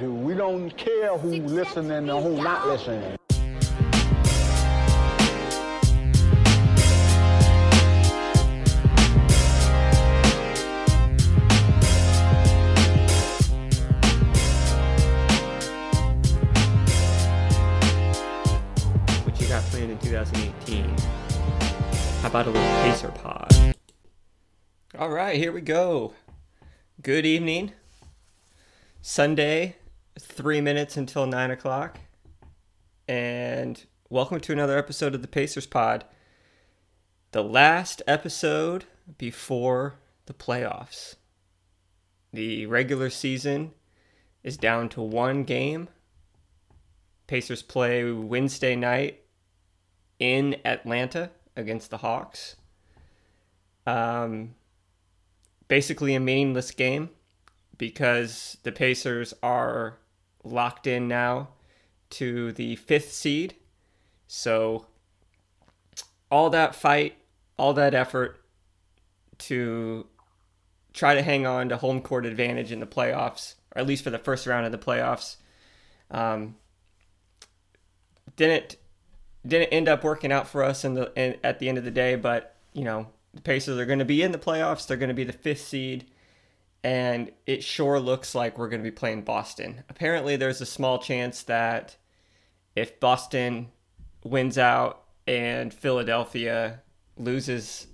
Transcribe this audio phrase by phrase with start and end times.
[0.00, 3.16] We don't care who listening and who not listening.
[19.22, 20.88] What you got planned in 2018?
[22.20, 23.74] How about a little Pacer pod?
[24.98, 26.14] All right, here we go.
[27.00, 27.72] Good evening.
[29.00, 29.76] Sunday,
[30.18, 31.98] three minutes until nine o'clock.
[33.08, 36.04] And welcome to another episode of the Pacers Pod.
[37.32, 38.84] The last episode
[39.18, 41.16] before the playoffs.
[42.32, 43.72] The regular season
[44.44, 45.88] is down to one game.
[47.26, 49.20] Pacers play Wednesday night
[50.20, 52.56] in Atlanta against the Hawks.
[53.86, 54.54] Um,
[55.66, 57.10] basically a meaningless game
[57.76, 59.98] because the Pacers are
[60.44, 61.48] locked in now
[62.10, 63.54] to the fifth seed.
[64.26, 64.86] So,
[66.30, 67.16] all that fight,
[67.56, 68.40] all that effort
[69.38, 70.06] to
[70.92, 74.10] try to hang on to home court advantage in the playoffs, or at least for
[74.10, 75.36] the first round of the playoffs,
[76.10, 76.56] um,
[78.36, 78.76] didn't
[79.46, 81.90] didn't end up working out for us in the in, at the end of the
[81.90, 82.16] day.
[82.16, 84.86] But you know, the Pacers are going to be in the playoffs.
[84.86, 86.06] They're going to be the fifth seed
[86.84, 89.82] and it sure looks like we're going to be playing Boston.
[89.88, 91.96] Apparently, there's a small chance that
[92.76, 93.68] if Boston
[94.22, 96.82] wins out and Philadelphia
[97.16, 97.86] loses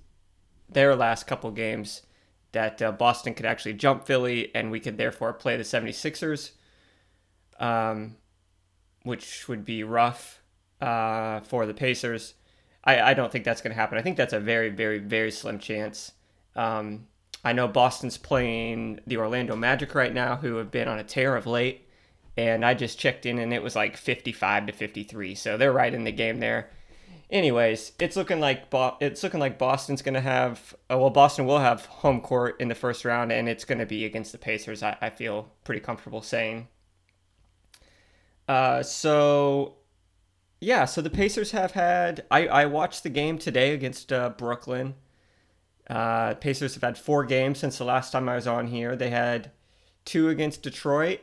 [0.69, 2.03] their last couple games,
[2.51, 6.51] that uh, Boston could actually jump Philly and we could therefore play the 76ers,
[7.61, 8.17] um,
[9.05, 10.43] which would be rough
[10.81, 12.35] uh, for the Pacers.
[12.83, 13.99] I, I don't think that's going to happen.
[13.99, 16.11] I think that's a very, very, very slim chance.
[16.57, 17.07] Um,
[17.45, 21.37] I know Boston's playing the Orlando Magic right now, who have been on a tear
[21.37, 21.87] of late.
[22.37, 25.35] And I just checked in and it was like 55 to 53.
[25.35, 26.71] So they're right in the game there.
[27.31, 31.47] Anyways, it's looking like Bo- it's looking like Boston's going to have uh, well Boston
[31.47, 34.39] will have home court in the first round and it's going to be against the
[34.39, 34.83] Pacers.
[34.83, 36.69] I, I feel pretty comfortable saying.
[38.49, 39.77] Uh, so
[40.61, 44.95] yeah, so the Pacers have had I, I watched the game today against uh, Brooklyn.
[45.91, 48.95] Uh, Pacers have had four games since the last time I was on here.
[48.95, 49.51] They had
[50.05, 51.19] two against Detroit.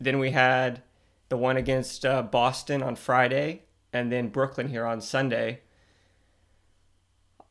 [0.00, 0.82] Then we had
[1.28, 3.62] the one against uh, Boston on Friday,
[3.92, 5.60] and then Brooklyn here on Sunday.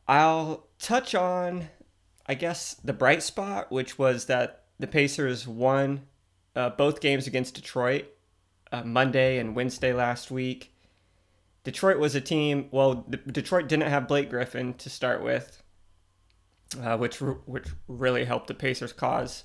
[0.06, 1.70] I'll touch on,
[2.26, 6.02] I guess, the bright spot, which was that the Pacers won
[6.54, 8.04] uh, both games against Detroit
[8.70, 10.74] uh, Monday and Wednesday last week.
[11.62, 15.62] Detroit was a team, well, Detroit didn't have Blake Griffin to start with
[16.80, 19.44] uh, which which really helped the Pacers' cause.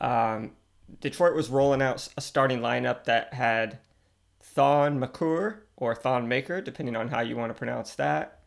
[0.00, 0.52] Um,
[1.00, 3.78] Detroit was rolling out a starting lineup that had
[4.40, 8.40] Thon Maker or Thon Maker, depending on how you want to pronounce that.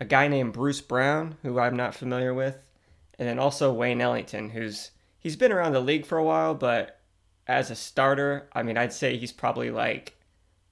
[0.00, 2.70] A guy named Bruce Brown, who I'm not familiar with,
[3.18, 7.00] and then also Wayne Ellington, who's he's been around the league for a while, but
[7.46, 10.16] as a starter, I mean, I'd say he's probably like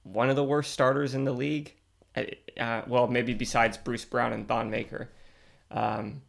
[0.03, 1.73] one of the worst starters in the league.
[2.15, 5.09] Uh, well, maybe besides Bruce Brown and Thon Maker.
[5.71, 6.21] Um,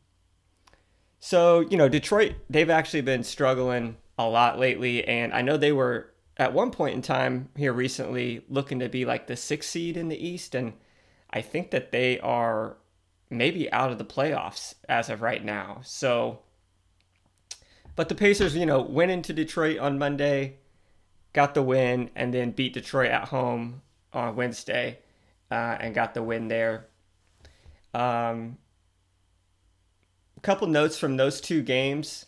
[1.24, 5.08] so, you know, Detroit, they've actually been struggling a lot lately.
[5.08, 9.06] And I know they were at one point in time here recently looking to be
[9.06, 10.54] like the sixth seed in the East.
[10.54, 10.74] And
[11.30, 12.76] I think that they are
[13.30, 15.80] maybe out of the playoffs as of right now.
[15.82, 16.40] So,
[17.96, 20.58] but the Pacers, you know, went into Detroit on Monday,
[21.32, 23.80] got the win, and then beat Detroit at home
[24.12, 24.98] on Wednesday
[25.50, 26.86] uh, and got the win there.
[27.94, 28.58] Um,
[30.44, 32.26] couple notes from those two games.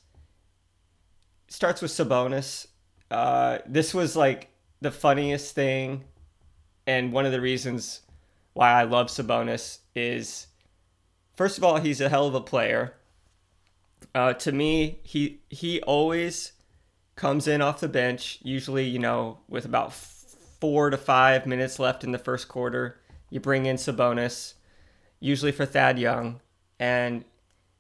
[1.48, 2.66] Starts with Sabonis.
[3.10, 4.48] Uh, this was like
[4.80, 6.04] the funniest thing,
[6.86, 8.00] and one of the reasons
[8.54, 10.48] why I love Sabonis is,
[11.36, 12.94] first of all, he's a hell of a player.
[14.14, 16.52] Uh, to me, he he always
[17.14, 22.02] comes in off the bench, usually you know with about four to five minutes left
[22.02, 22.98] in the first quarter.
[23.30, 24.54] You bring in Sabonis,
[25.20, 26.40] usually for Thad Young,
[26.80, 27.24] and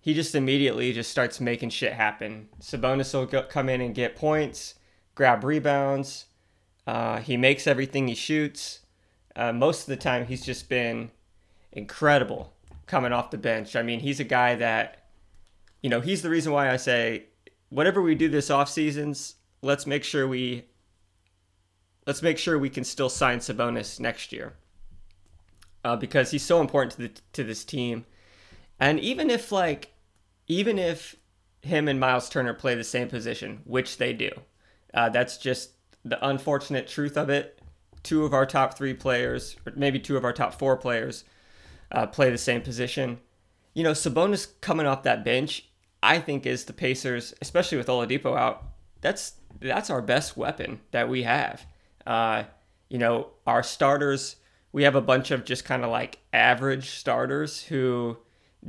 [0.06, 2.48] he just immediately just starts making shit happen.
[2.60, 4.76] Sabonis will go, come in and get points,
[5.16, 6.26] grab rebounds.
[6.86, 8.82] Uh, he makes everything he shoots.
[9.34, 11.10] Uh, most of the time, he's just been
[11.72, 12.52] incredible
[12.86, 13.74] coming off the bench.
[13.74, 15.08] I mean, he's a guy that,
[15.82, 17.24] you know, he's the reason why I say,
[17.70, 20.66] whatever we do this off seasons, let's make sure we
[22.06, 24.54] let's make sure we can still sign Sabonis next year
[25.84, 28.06] uh, because he's so important to the to this team.
[28.78, 29.90] And even if like
[30.48, 31.16] even if
[31.62, 34.30] him and Miles Turner play the same position, which they do,
[34.94, 35.72] uh, that's just
[36.04, 37.60] the unfortunate truth of it.
[38.02, 41.24] Two of our top three players, or maybe two of our top four players,
[41.90, 43.18] uh, play the same position.
[43.74, 45.68] You know, Sabonis coming off that bench,
[46.02, 48.64] I think is the Pacers, especially with Oladipo out.
[49.00, 51.66] That's that's our best weapon that we have.
[52.06, 52.44] Uh,
[52.88, 54.36] you know, our starters.
[54.72, 58.18] We have a bunch of just kind of like average starters who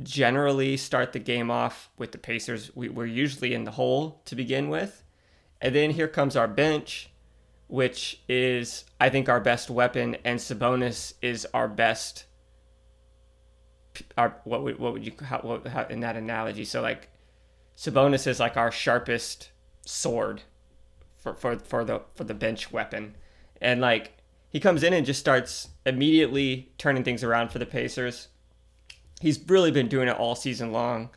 [0.02, 2.70] generally start the game off with the Pacers.
[2.74, 5.02] We, we're usually in the hole to begin with.
[5.60, 7.10] And then here comes our bench,
[7.66, 12.24] which is, I think, our best weapon, and Sabonis is our best.
[14.16, 16.64] Our what would what would you how, what, how in that analogy?
[16.64, 17.08] So like,
[17.76, 19.50] Sabonis is like our sharpest
[19.84, 20.42] sword
[21.16, 23.16] for for for the for the bench weapon,
[23.60, 24.12] and like
[24.48, 28.28] he comes in and just starts immediately turning things around for the Pacers
[29.20, 31.10] he's really been doing it all season long.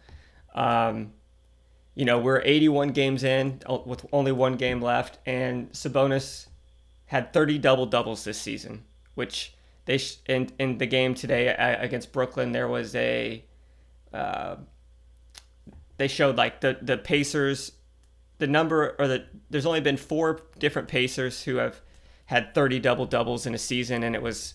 [0.56, 1.13] Um,
[1.95, 6.48] you know, we're 81 games in with only one game left, and Sabonis
[7.07, 9.53] had 30 double doubles this season, which
[9.86, 13.44] they sh- in in the game today against Brooklyn there was a
[14.13, 14.56] uh,
[15.98, 17.74] they showed like the the Pacers
[18.38, 21.81] the number or the there's only been four different Pacers who have
[22.25, 24.53] had 30 double doubles in a season, and it was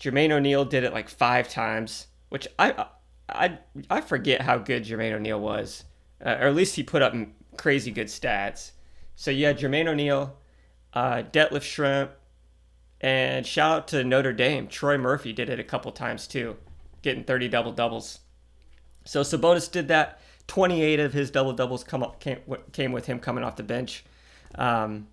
[0.00, 2.86] Jermaine O'Neal did it like five times which I
[3.28, 3.58] I
[3.90, 5.84] I forget how good Jermaine O'Neal was,
[6.24, 7.14] uh, or at least he put up
[7.56, 8.72] crazy good stats.
[9.14, 10.36] So yeah, Jermaine O'Neal,
[10.92, 12.10] uh, Detlef Schrempf,
[13.00, 14.68] and shout out to Notre Dame.
[14.68, 16.56] Troy Murphy did it a couple times too,
[17.02, 18.20] getting 30 double doubles.
[19.04, 20.20] So Sabonis did that.
[20.48, 22.38] 28 of his double doubles come up, came,
[22.72, 24.04] came with him coming off the bench.
[24.54, 25.08] Um,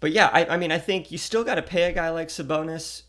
[0.00, 2.28] but yeah, I, I mean, I think you still got to pay a guy like
[2.28, 3.02] Sabonis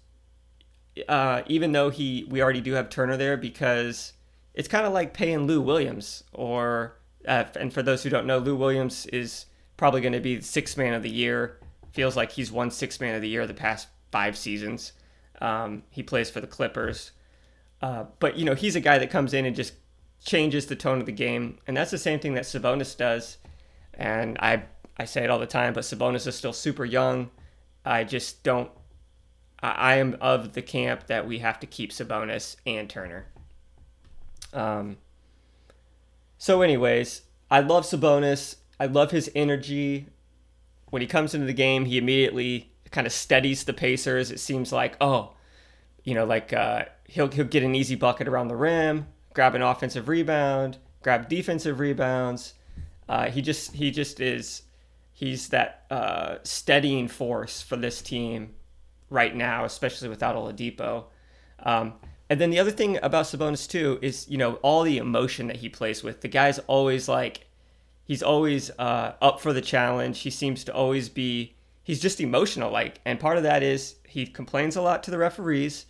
[1.08, 4.14] uh, even though he we already do have Turner there because
[4.54, 6.98] it's kind of like paying Lou Williams or
[7.28, 9.46] uh, and for those who don't know, Lou Williams is
[9.78, 11.60] probably going to be six man of the year.
[11.92, 14.94] Feels like he's won six man of the year the past five seasons.
[15.42, 17.12] Um, he plays for the Clippers,
[17.82, 19.74] uh, but you know he's a guy that comes in and just
[20.24, 23.38] changes the tone of the game, and that's the same thing that Sabonis does.
[23.94, 24.64] And I
[24.98, 27.32] I say it all the time, but Sabonis is still super young.
[27.84, 28.72] I just don't
[29.78, 33.26] I am of the camp that we have to keep Sabonis and Turner.
[34.54, 34.98] Um,
[36.38, 38.58] so, anyways, I love Sabonis.
[38.80, 40.08] I love his energy.
[40.90, 44.32] When he comes into the game, he immediately kind of steadies the Pacers.
[44.32, 45.34] It seems like, oh,
[46.04, 49.62] you know, like uh, he'll he'll get an easy bucket around the rim, grab an
[49.62, 52.54] offensive rebound, grab defensive rebounds.
[53.08, 54.64] Uh, he just he just is
[55.14, 58.54] he's that uh, steadying force for this team
[59.10, 61.06] right now, especially without Oladipo.
[61.60, 61.94] Um,
[62.30, 65.58] and then the other thing about Sabonis too is you know all the emotion that
[65.58, 66.22] he plays with.
[66.22, 67.46] The guy's always like,
[68.04, 70.20] he's always uh, up for the challenge.
[70.22, 71.56] He seems to always be.
[71.84, 75.20] He's just emotional, like, and part of that is he complains a lot to the
[75.20, 75.86] referees.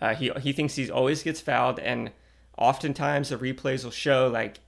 [0.00, 2.10] Uh, he he thinks he always gets fouled, and
[2.56, 4.60] oftentimes the replays will show like,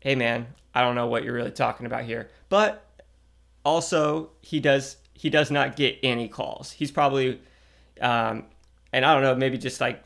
[0.00, 2.30] hey man, I don't know what you're really talking about here.
[2.48, 2.84] But
[3.64, 6.72] also he does he does not get any calls.
[6.72, 7.40] He's probably,
[8.00, 8.46] um,
[8.92, 10.02] and I don't know, maybe just like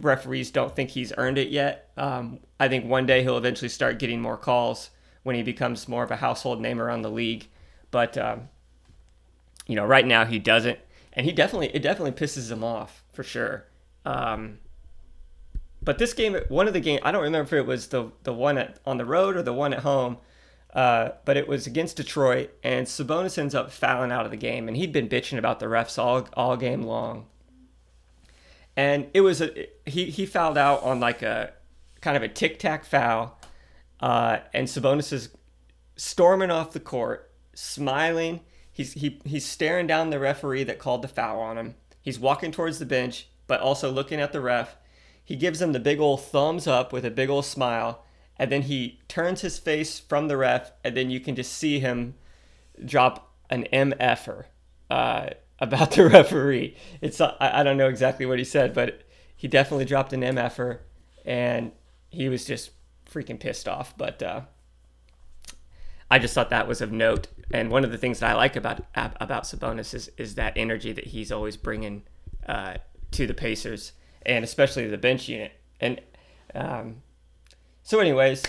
[0.00, 1.90] referees don't think he's earned it yet.
[1.96, 4.90] Um, I think one day he'll eventually start getting more calls
[5.24, 7.48] when he becomes more of a household name around the league.
[7.90, 8.50] But um,
[9.66, 10.78] you know, right now he doesn't,
[11.12, 13.66] and he definitely it definitely pisses him off for sure.
[14.04, 14.60] Um,
[15.82, 18.32] but this game, one of the game, I don't remember if it was the the
[18.32, 20.18] one at, on the road or the one at home.
[20.72, 24.68] Uh, but it was against Detroit, and Sabonis ends up fouling out of the game,
[24.68, 27.26] and he'd been bitching about the refs all all game long.
[28.74, 31.52] And it was a he he fouled out on like a
[32.00, 33.38] kind of a tic tac foul,
[34.00, 35.28] uh, and Sabonis is
[35.96, 38.40] storming off the court, smiling.
[38.72, 41.74] He's he he's staring down the referee that called the foul on him.
[42.00, 44.76] He's walking towards the bench, but also looking at the ref.
[45.22, 48.04] He gives him the big old thumbs up with a big old smile
[48.42, 51.78] and then he turns his face from the ref, and then you can just see
[51.78, 52.16] him
[52.84, 54.46] drop an MFer
[54.90, 55.28] uh,
[55.60, 56.76] about the referee.
[57.00, 59.02] It's I, I don't know exactly what he said, but
[59.36, 60.80] he definitely dropped an MFer,
[61.24, 61.70] and
[62.10, 62.72] he was just
[63.08, 63.96] freaking pissed off.
[63.96, 64.40] But uh,
[66.10, 67.28] I just thought that was of note.
[67.52, 70.90] And one of the things that I like about about Sabonis is is that energy
[70.90, 72.02] that he's always bringing
[72.48, 72.78] uh,
[73.12, 73.92] to the Pacers,
[74.26, 75.52] and especially the bench unit.
[75.80, 76.00] And
[76.56, 77.02] um,
[77.82, 78.42] so, anyways,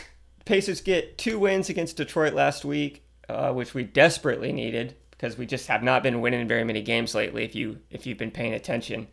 [0.45, 5.45] Pacers get two wins against Detroit last week, uh, which we desperately needed because we
[5.45, 7.43] just have not been winning very many games lately.
[7.45, 9.07] If you if you've been paying attention,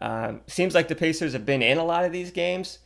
[0.00, 2.78] um, seems like the Pacers have been in a lot of these games,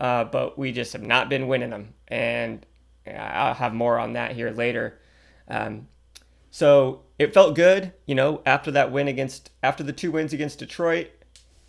[0.00, 1.94] uh, but we just have not been winning them.
[2.08, 2.66] And
[3.06, 4.98] I'll have more on that here later.
[5.48, 5.88] Um,
[6.50, 10.58] So it felt good, you know, after that win against, after the two wins against
[10.58, 11.08] Detroit,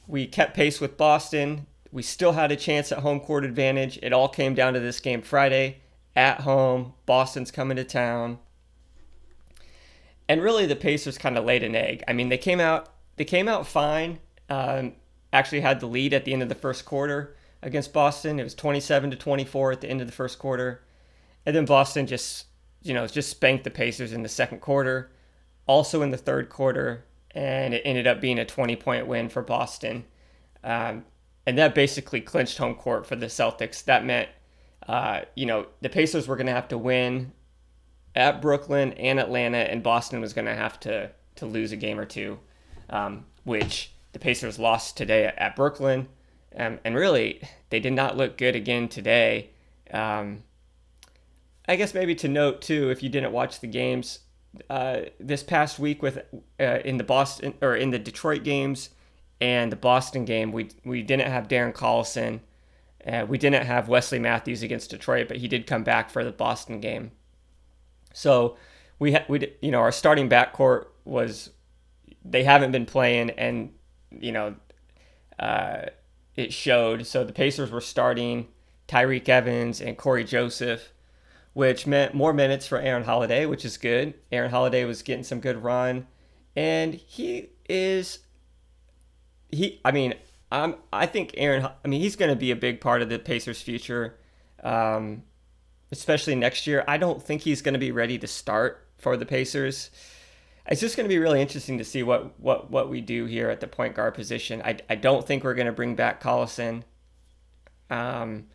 [0.07, 1.67] we kept pace with Boston.
[1.91, 3.99] We still had a chance at home court advantage.
[4.01, 5.81] It all came down to this game Friday
[6.15, 6.93] at home.
[7.05, 8.39] Boston's coming to town.
[10.29, 12.03] And really, the Pacers kind of laid an egg.
[12.07, 14.19] I mean, they came out they came out fine.
[14.49, 14.93] Um,
[15.33, 18.39] actually, had the lead at the end of the first quarter against Boston.
[18.39, 20.83] It was 27 to 24 at the end of the first quarter,
[21.45, 22.45] and then Boston just
[22.83, 25.11] you know just spanked the Pacers in the second quarter,
[25.65, 29.41] also in the third quarter, and it ended up being a 20 point win for
[29.41, 30.05] Boston.
[30.63, 31.05] Um,
[31.47, 33.83] and that basically clinched home court for the Celtics.
[33.85, 34.27] That meant,
[34.85, 37.31] uh, you know, the Pacers were going to have to win
[38.13, 41.99] at Brooklyn and Atlanta, and Boston was going to have to to lose a game
[41.99, 42.39] or two,
[42.89, 46.09] um, which the Pacers lost today at, Brooklyn,
[46.57, 49.51] um, and really they did not look good again today.
[49.91, 50.43] Um,
[51.67, 54.19] I guess maybe to note too, if you didn't watch the games
[54.69, 56.25] uh, this past week with
[56.59, 58.89] uh, in the Boston or in the Detroit games
[59.39, 62.39] and the Boston game, we we didn't have Darren Collison.
[63.05, 66.31] Uh, we didn't have Wesley Matthews against Detroit, but he did come back for the
[66.31, 67.11] Boston game.
[68.13, 68.57] So
[68.99, 71.51] we ha- we you know our starting backcourt was
[72.25, 73.71] they haven't been playing, and
[74.11, 74.55] you know
[75.39, 75.83] uh,
[76.35, 77.05] it showed.
[77.05, 78.47] So the Pacers were starting
[78.87, 80.93] Tyreke Evans and Cory Joseph,
[81.53, 84.15] which meant more minutes for Aaron Holiday, which is good.
[84.31, 86.07] Aaron Holiday was getting some good run,
[86.55, 88.19] and he is
[89.51, 89.79] he.
[89.83, 90.15] I mean,
[90.51, 91.67] I'm I think Aaron.
[91.83, 94.17] I mean, he's going to be a big part of the Pacers' future.
[94.63, 95.23] Um,
[95.91, 96.83] especially next year.
[96.87, 99.89] I don't think he's going to be ready to start for the Pacers.
[100.69, 103.49] It's just going to be really interesting to see what, what, what we do here
[103.49, 104.61] at the point guard position.
[104.63, 106.83] I, I don't think we're going to bring back Collison.
[107.89, 108.47] Um,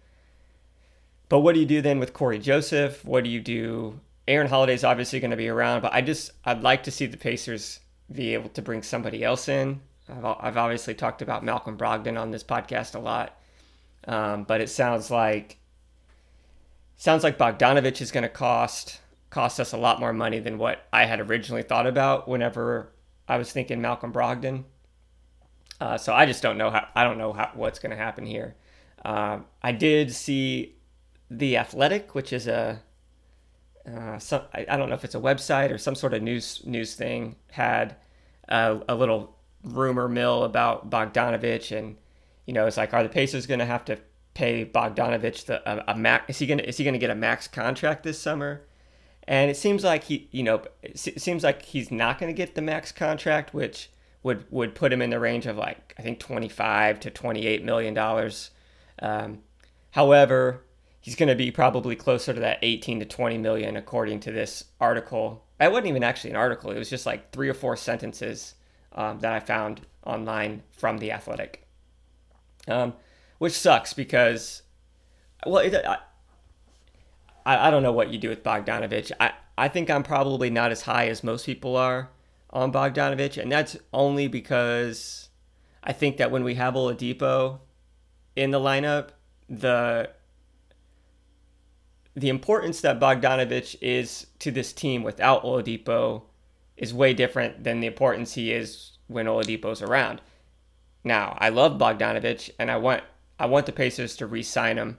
[1.31, 3.03] but what do you do then with Cory Joseph?
[3.05, 3.99] What do you do?
[4.29, 7.07] Aaron Holiday is obviously going to be around, but I just I'd like to see
[7.07, 7.81] the Pacers
[8.13, 9.81] be able to bring somebody else in.
[10.09, 13.39] I've, I've obviously talked about Malcolm Brogdon on this podcast a lot,
[14.07, 15.59] um, but it sounds like
[16.97, 20.87] sounds like Bogdanovich is going to cost cost us a lot more money than what
[20.93, 22.93] I had originally thought about whenever
[23.27, 24.65] I was thinking Malcolm Brogdon.
[25.81, 28.27] Uh, so I just don't know how I don't know how, what's going to happen
[28.27, 28.55] here.
[29.05, 30.77] Uh, I did see
[31.31, 32.83] the Athletic, which is a
[33.87, 36.63] uh, some, I, I, don't know if it's a website or some sort of news
[36.65, 37.97] news thing, had
[38.49, 41.97] a, a little rumor mill about Bogdanovich, and
[42.47, 43.99] you know it's like, are the Pacers going to have to
[44.35, 46.25] pay Bogdanovich the a, a max.
[46.29, 48.63] Is he gonna is he gonna get a max contract this summer?
[49.29, 52.55] And it seems like he, you know, it seems like he's not going to get
[52.55, 53.89] the max contract, which
[54.23, 57.47] would would put him in the range of like I think twenty five to twenty
[57.47, 58.51] eight million dollars.
[59.01, 59.41] Um,
[59.93, 60.65] however,
[61.01, 64.65] he's going to be probably closer to that eighteen to twenty million, according to this
[64.81, 65.45] article.
[65.61, 68.55] It wasn't even actually an article; it was just like three or four sentences
[68.95, 71.67] um, that I found online from the Athletic.
[72.69, 72.95] Um,
[73.39, 74.63] which sucks because,
[75.47, 75.99] well, it, I,
[77.45, 79.11] I don't know what you do with Bogdanovich.
[79.19, 82.11] I, I think I'm probably not as high as most people are
[82.51, 85.29] on Bogdanovich, and that's only because
[85.83, 87.61] I think that when we have Oladipo
[88.37, 89.11] in the lineup,
[89.49, 90.11] the
[92.15, 96.25] the importance that Bogdanovich is to this team without Oladipo
[96.83, 100.21] is way different than the importance he is when Oladipo's around.
[101.05, 103.05] Now, I love Bogdanovich, and I want
[103.39, 104.99] I want the Pacers to re sign him.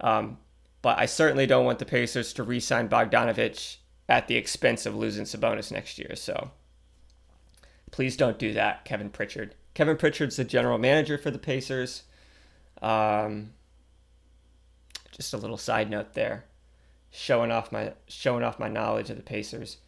[0.00, 0.38] Um,
[0.82, 3.76] but I certainly don't want the Pacers to re sign Bogdanovich
[4.08, 6.16] at the expense of losing Sabonis next year.
[6.16, 6.50] So
[7.92, 9.54] please don't do that, Kevin Pritchard.
[9.72, 12.02] Kevin Pritchard's the general manager for the Pacers.
[12.82, 13.52] Um,
[15.12, 16.44] just a little side note there,
[17.12, 19.78] showing off my showing off my knowledge of the Pacers.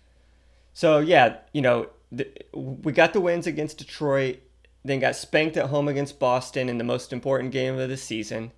[0.77, 4.41] So yeah, you know, the, we got the wins against Detroit
[4.85, 8.53] then got spanked at home against Boston in the most important game of the season,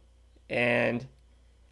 [0.50, 1.06] and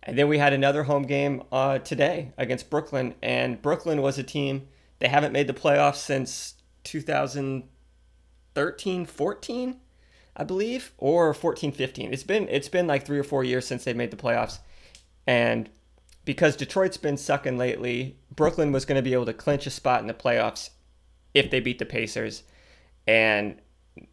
[0.05, 4.23] and then we had another home game uh, today against Brooklyn, and Brooklyn was a
[4.23, 4.69] team
[5.01, 9.81] they haven't made the playoffs since 2013, 14,
[10.37, 12.13] I believe, or 14, 15.
[12.13, 14.61] It's been it's been like three or four years since they made the playoffs,
[15.27, 15.69] and
[16.25, 20.01] because Detroit's been sucking lately, Brooklyn was going to be able to clinch a spot
[20.01, 20.71] in the playoffs
[21.35, 22.43] if they beat the Pacers,
[23.07, 23.57] and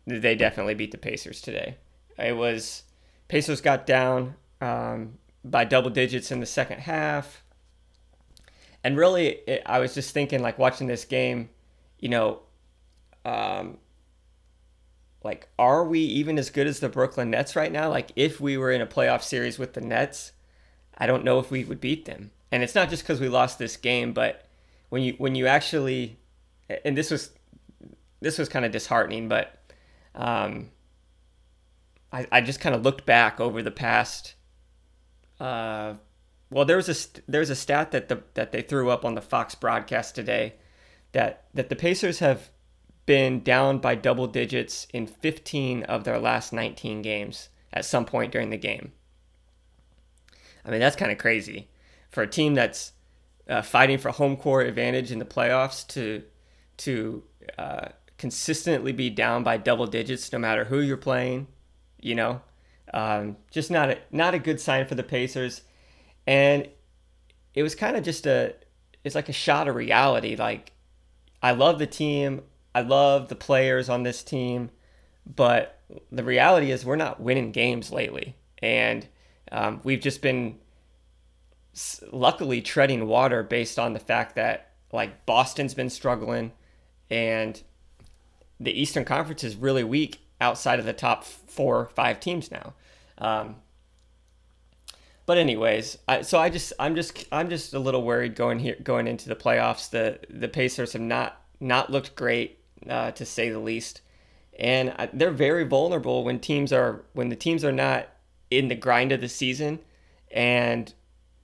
[0.07, 1.77] they definitely beat the Pacers today.
[2.17, 2.83] It was
[3.27, 7.43] Pacers got down um, by double digits in the second half,
[8.83, 11.49] and really, it, I was just thinking, like watching this game,
[11.99, 12.39] you know,
[13.25, 13.77] um,
[15.23, 17.89] like are we even as good as the Brooklyn Nets right now?
[17.89, 20.33] Like if we were in a playoff series with the Nets,
[20.97, 22.31] I don't know if we would beat them.
[22.53, 24.45] And it's not just because we lost this game, but
[24.89, 26.19] when you when you actually
[26.85, 27.31] and this was
[28.21, 29.57] this was kind of disheartening, but
[30.13, 30.69] um,
[32.11, 34.35] I I just kind of looked back over the past.
[35.39, 35.95] Uh,
[36.51, 39.21] well, there was a there's a stat that the that they threw up on the
[39.21, 40.53] Fox broadcast today
[41.13, 42.51] that that the Pacers have
[43.07, 48.31] been down by double digits in 15 of their last 19 games at some point
[48.31, 48.91] during the game.
[50.63, 51.67] I mean, that's kind of crazy
[52.13, 52.93] for a team that's
[53.49, 56.23] uh, fighting for home court advantage in the playoffs to
[56.77, 57.23] to
[57.57, 61.47] uh, consistently be down by double digits no matter who you're playing.
[61.99, 62.41] You know,
[62.93, 65.63] um, just not a not a good sign for the Pacers,
[66.27, 66.69] and
[67.55, 68.55] it was kind of just a
[69.03, 70.35] it's like a shot of reality.
[70.35, 70.71] Like
[71.41, 72.43] I love the team,
[72.75, 74.69] I love the players on this team,
[75.25, 75.79] but
[76.11, 79.07] the reality is we're not winning games lately, and
[79.51, 80.59] um, we've just been
[82.11, 86.51] luckily treading water based on the fact that like Boston's been struggling
[87.09, 87.61] and
[88.59, 92.73] the Eastern Conference is really weak outside of the top four or five teams now.
[93.17, 93.55] Um,
[95.25, 98.75] but anyways, I, so I just I'm just I'm just a little worried going here
[98.83, 99.89] going into the playoffs.
[99.89, 104.01] The the Pacers have not not looked great uh, to say the least,
[104.59, 108.09] and they're very vulnerable when teams are when the teams are not
[108.51, 109.79] in the grind of the season,
[110.29, 110.93] and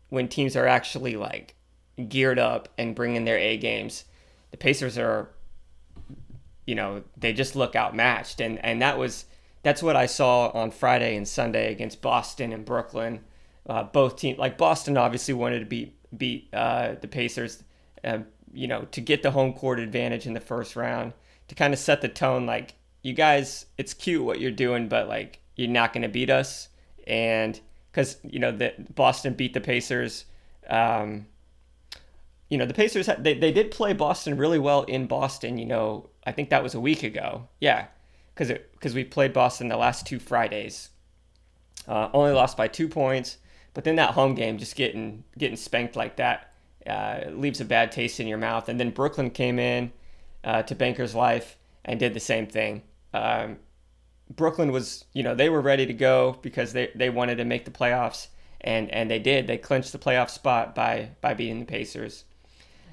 [0.09, 1.55] when teams are actually like
[2.07, 4.05] geared up and bringing their A games,
[4.51, 5.29] the Pacers are,
[6.65, 9.25] you know, they just look outmatched, and and that was
[9.63, 13.21] that's what I saw on Friday and Sunday against Boston and Brooklyn.
[13.67, 17.63] Uh, both teams, like Boston, obviously wanted to beat beat uh, the Pacers,
[18.03, 18.19] uh,
[18.53, 21.13] you know, to get the home court advantage in the first round
[21.47, 22.45] to kind of set the tone.
[22.45, 22.73] Like
[23.03, 26.69] you guys, it's cute what you're doing, but like you're not going to beat us,
[27.05, 27.59] and
[27.91, 30.25] because you know that Boston beat the Pacers.
[30.69, 31.27] Um,
[32.49, 35.57] you know the Pacers they they did play Boston really well in Boston.
[35.57, 37.47] You know I think that was a week ago.
[37.59, 37.87] Yeah,
[38.33, 40.89] because because we played Boston the last two Fridays.
[41.87, 43.37] Uh, only lost by two points,
[43.73, 46.49] but then that home game just getting getting spanked like that
[46.87, 48.69] uh, leaves a bad taste in your mouth.
[48.69, 49.91] And then Brooklyn came in
[50.43, 52.83] uh, to Bankers Life and did the same thing.
[53.13, 53.57] Um,
[54.35, 57.65] Brooklyn was, you know, they were ready to go because they, they wanted to make
[57.65, 58.27] the playoffs,
[58.61, 59.47] and and they did.
[59.47, 62.25] They clinched the playoff spot by by beating the Pacers.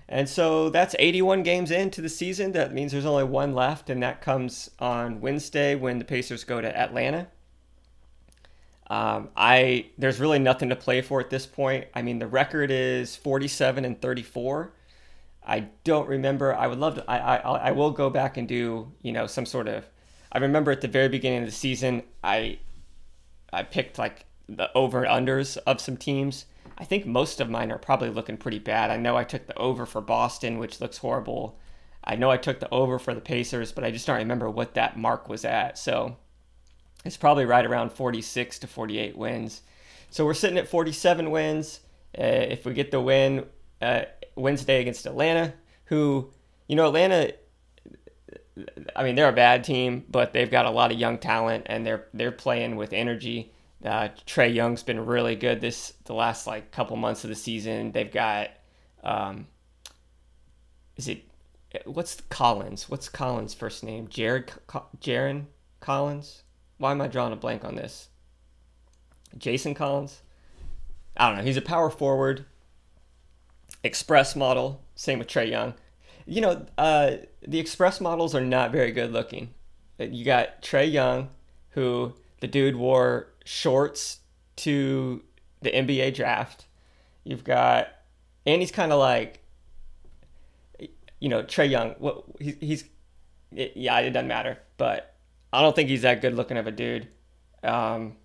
[0.09, 2.53] And so that's 81 games into the season.
[2.53, 6.61] That means there's only one left, and that comes on Wednesday when the Pacers go
[6.61, 7.27] to Atlanta.
[8.89, 11.87] Um, I there's really nothing to play for at this point.
[11.95, 14.73] I mean, the record is 47 and 34.
[15.45, 16.55] I don't remember.
[16.55, 17.11] I would love to.
[17.11, 19.85] I I I will go back and do you know some sort of
[20.33, 22.59] I remember at the very beginning of the season, I
[23.53, 26.47] I picked like the over unders of some teams.
[26.79, 28.91] I think most of mine are probably looking pretty bad.
[28.91, 31.59] I know I took the over for Boston, which looks horrible.
[32.05, 34.75] I know I took the over for the Pacers, but I just don't remember what
[34.75, 35.79] that mark was at.
[35.79, 36.17] So
[37.05, 39.63] it's probably right around 46 to 48 wins.
[40.11, 41.81] So we're sitting at 47 wins.
[42.17, 43.47] Uh, if we get the win
[43.83, 44.03] uh,
[44.35, 45.55] Wednesday against Atlanta,
[45.87, 46.31] who,
[46.69, 47.33] you know, Atlanta
[48.95, 51.87] I mean, they're a bad team, but they've got a lot of young talent and
[51.87, 53.53] they're they're playing with energy.
[53.85, 57.93] Uh, Trae Young's been really good this the last like couple months of the season.
[57.93, 58.51] They've got,
[59.05, 59.47] um,
[60.97, 61.25] is it
[61.85, 62.89] what's Collins?
[62.89, 64.09] What's Collins' first name?
[64.09, 64.51] Jared
[65.01, 65.47] Jaron
[65.81, 66.43] Collins.
[66.79, 68.09] Why am I drawing a blank on this?
[69.37, 70.23] Jason Collins.
[71.17, 71.45] I don't know.
[71.45, 72.45] He's a power forward,
[73.83, 74.83] express model.
[74.95, 75.75] Same with Trae Young.
[76.27, 77.13] You know, uh,
[77.47, 79.55] the express models are not very good looking.
[79.99, 81.31] You got Trae Young,
[81.71, 84.21] who the dude wore shorts
[84.57, 85.23] to
[85.63, 86.67] the NBA draft.
[87.25, 87.89] You've got,
[88.45, 89.41] and he's kind of like,
[91.21, 91.95] you know, Trae Young.
[91.99, 92.85] What he's, he's
[93.55, 95.15] it, yeah, it doesn't matter, but
[95.53, 97.09] I don't think he's that good looking of a dude.
[97.63, 98.17] Um,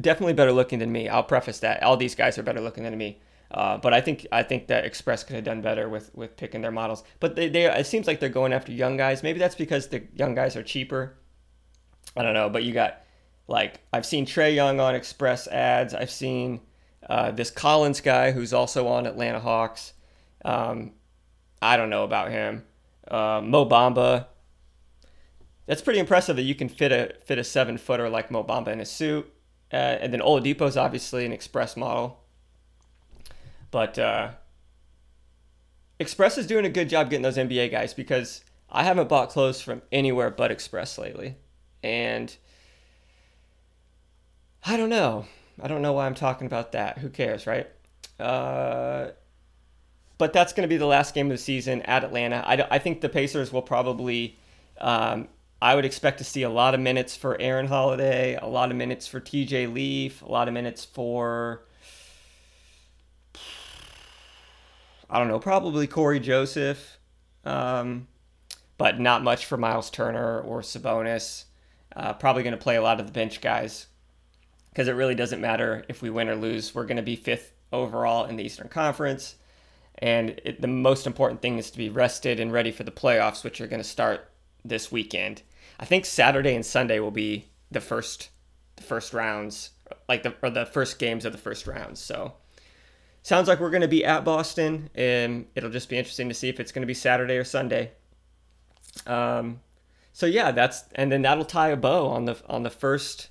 [0.00, 1.08] definitely better looking than me.
[1.08, 1.82] I'll preface that.
[1.82, 3.20] All these guys are better looking than me.
[3.50, 6.60] Uh, but I think I think that Express could have done better with, with picking
[6.60, 7.04] their models.
[7.20, 9.22] But they, they it seems like they're going after young guys.
[9.22, 11.16] Maybe that's because the young guys are cheaper.
[12.16, 12.48] I don't know.
[12.48, 13.04] But you got
[13.46, 15.94] like I've seen Trae Young on Express ads.
[15.94, 16.60] I've seen
[17.08, 19.92] uh, this Collins guy who's also on Atlanta Hawks.
[20.44, 20.92] Um,
[21.60, 22.64] I don't know about him.
[23.08, 24.26] Uh, Mo Bamba.
[25.66, 28.68] That's pretty impressive that you can fit a fit a seven footer like Mo Bamba
[28.68, 29.30] in a suit.
[29.72, 32.23] Uh, and then Oladipo's obviously an Express model.
[33.74, 34.28] But uh,
[35.98, 39.60] Express is doing a good job getting those NBA guys because I haven't bought clothes
[39.60, 41.34] from anywhere but Express lately.
[41.82, 42.36] And
[44.64, 45.26] I don't know.
[45.60, 46.98] I don't know why I'm talking about that.
[46.98, 47.68] Who cares, right?
[48.20, 49.08] Uh,
[50.18, 52.44] but that's going to be the last game of the season at Atlanta.
[52.46, 54.38] I, I think the Pacers will probably.
[54.80, 55.26] Um,
[55.60, 58.76] I would expect to see a lot of minutes for Aaron Holiday, a lot of
[58.76, 61.64] minutes for TJ Leaf, a lot of minutes for.
[65.08, 66.98] I don't know, probably Cory Joseph,
[67.44, 68.08] um,
[68.78, 71.44] but not much for Miles Turner or Sabonis.
[71.94, 73.86] Uh, probably going to play a lot of the bench guys
[74.70, 76.74] because it really doesn't matter if we win or lose.
[76.74, 79.36] We're going to be fifth overall in the Eastern Conference.
[79.98, 83.44] And it, the most important thing is to be rested and ready for the playoffs,
[83.44, 84.28] which are going to start
[84.64, 85.42] this weekend.
[85.78, 88.30] I think Saturday and Sunday will be the first
[88.76, 89.70] the first rounds,
[90.08, 92.00] like the or the first games of the first rounds.
[92.00, 92.34] So
[93.24, 96.48] sounds like we're going to be at Boston, and it'll just be interesting to see
[96.48, 97.90] if it's going to be Saturday or Sunday.
[99.06, 99.60] Um,
[100.12, 103.30] so yeah, that's and then that'll tie a bow on the on the first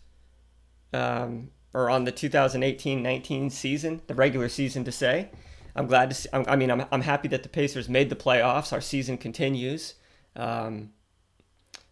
[0.92, 5.30] um, or on the 2018-19 season, the regular season to say.
[5.76, 6.30] I'm glad to see.
[6.34, 8.74] I mean, I'm, I'm happy that the Pacers made the playoffs.
[8.74, 9.96] Our season continues.
[10.36, 10.92] Um,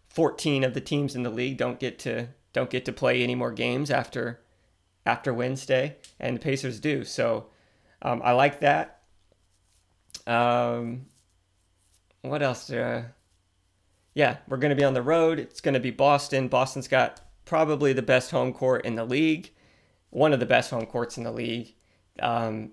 [0.08, 3.34] 14 of the teams in the league don't get to don't get to play any
[3.34, 4.40] more games after
[5.06, 7.04] after Wednesday, and the Pacers do.
[7.04, 7.46] So
[8.02, 9.02] um, I like that.
[10.26, 11.06] Um,
[12.22, 12.70] what else?
[12.70, 13.04] Uh,
[14.14, 15.38] yeah, we're going to be on the road.
[15.38, 16.48] It's going to be Boston.
[16.48, 19.50] Boston's got probably the best home court in the league,
[20.10, 21.74] one of the best home courts in the league.
[22.20, 22.72] Um,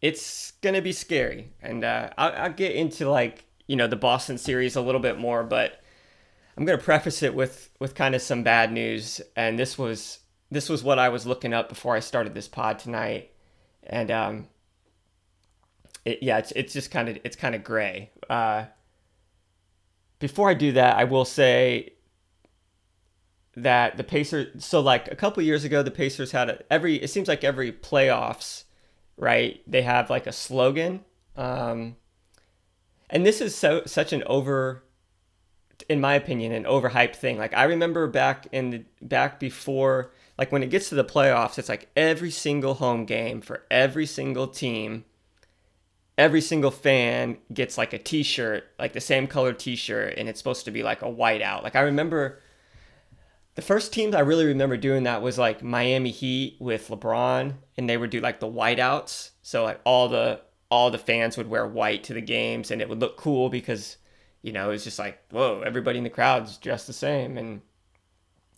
[0.00, 1.52] it's going to be scary.
[1.60, 5.18] And uh, I'll, I'll get into like, you know, the Boston series a little bit
[5.18, 5.82] more, but
[6.56, 9.20] I'm going to preface it with, with kind of some bad news.
[9.34, 12.78] And this was, this was what I was looking up before I started this pod
[12.78, 13.32] tonight.
[13.86, 14.48] And, um,
[16.04, 18.10] it, yeah, it's, it's just kind of, it's kind of gray.
[18.28, 18.66] Uh,
[20.18, 21.94] before I do that, I will say
[23.56, 24.64] that the Pacers.
[24.64, 26.96] So like a couple years ago, the Pacers had a, every.
[26.96, 28.64] It seems like every playoffs,
[29.16, 29.60] right?
[29.66, 31.04] They have like a slogan,
[31.36, 31.96] um,
[33.10, 34.82] and this is so such an over,
[35.88, 37.38] in my opinion, an overhyped thing.
[37.38, 41.58] Like I remember back in the back before, like when it gets to the playoffs,
[41.58, 45.04] it's like every single home game for every single team
[46.16, 50.64] every single fan gets like a t-shirt like the same color t-shirt and it's supposed
[50.64, 51.64] to be like a whiteout.
[51.64, 52.40] Like i remember
[53.54, 57.88] the first teams I really remember doing that was like Miami Heat with LeBron, and
[57.88, 59.30] they would do like the whiteouts.
[59.42, 62.88] So like all the all the fans would wear white to the games, and it
[62.88, 63.96] would look cool because
[64.42, 67.60] you know it's just like whoa, everybody in the crowd's dressed the same, and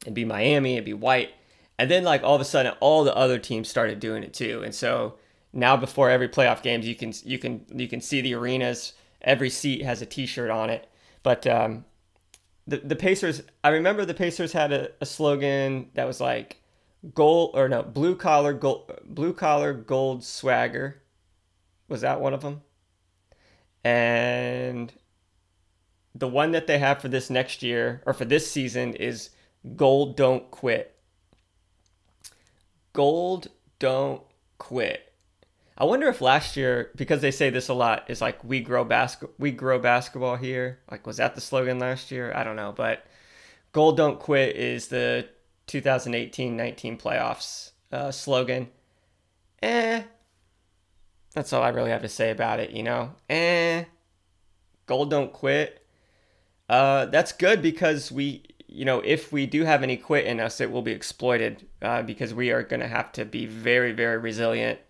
[0.03, 1.31] it'd be Miami, it'd be white,
[1.79, 4.62] and then like all of a sudden all the other teams started doing it too,
[4.65, 5.19] and so
[5.53, 9.51] now before every playoff games you can you can you can see the arenas, every
[9.51, 10.89] seat has a T-shirt on it,
[11.23, 11.85] but um,
[12.67, 16.61] the, the Pacers, I remember the Pacers had a, a slogan that was like
[17.15, 21.03] gold or no, blue collar gold, blue collar gold swagger.
[21.89, 22.62] Was that one of them?
[23.85, 24.93] And
[26.15, 29.31] the one that they have for this next year or for this season is
[29.77, 30.95] gold don't quit.
[32.96, 34.22] Gold don't
[34.56, 35.12] quit.
[35.76, 38.85] I wonder if last year, because they say this a lot, is like we grow
[38.85, 40.78] basket we grow basketball here.
[40.90, 42.32] Like was that the slogan last year?
[42.35, 43.04] I don't know, but
[43.72, 45.28] gold don't quit is the
[45.66, 48.70] 2018-19 playoffs uh, slogan.
[49.62, 50.02] Eh,
[51.35, 52.70] that's all I really have to say about it.
[52.70, 53.85] You know, eh,
[54.87, 55.87] gold don't quit.
[56.66, 60.61] Uh, that's good because we, you know, if we do have any quit in us,
[60.61, 64.18] it will be exploited uh, because we are going to have to be very, very
[64.18, 64.81] resilient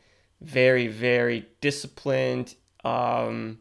[0.40, 2.54] very, very disciplined.
[2.84, 3.58] Um,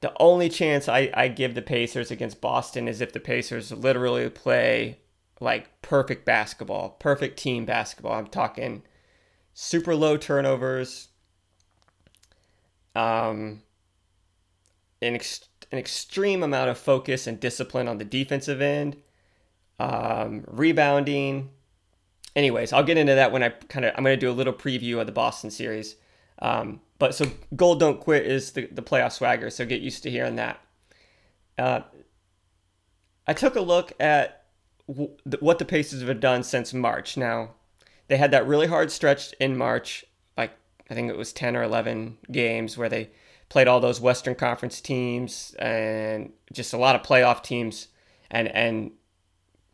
[0.00, 4.28] the only chance I, I give the Pacers against Boston is if the Pacers literally
[4.28, 4.98] play
[5.40, 8.14] like perfect basketball, perfect team basketball.
[8.14, 8.82] I'm talking
[9.54, 11.08] super low turnovers,
[12.94, 13.62] um,
[15.02, 18.96] an, ex- an extreme amount of focus and discipline on the defensive end,
[19.78, 21.50] um, rebounding,
[22.36, 24.52] anyways, I'll get into that when I kind of I'm going to do a little
[24.52, 25.96] preview of the Boston series.
[26.40, 30.10] Um, but so gold don't quit is the, the playoff swagger, so get used to
[30.10, 30.60] hearing that.
[31.58, 31.80] Uh,
[33.26, 34.44] I took a look at
[34.88, 35.10] w-
[35.40, 37.16] what the Pacers have done since March.
[37.16, 37.50] Now,
[38.08, 40.04] they had that really hard stretch in March,
[40.36, 40.52] like
[40.90, 43.10] I think it was 10 or 11 games where they
[43.52, 47.88] played all those Western Conference teams and just a lot of playoff teams
[48.30, 48.92] and and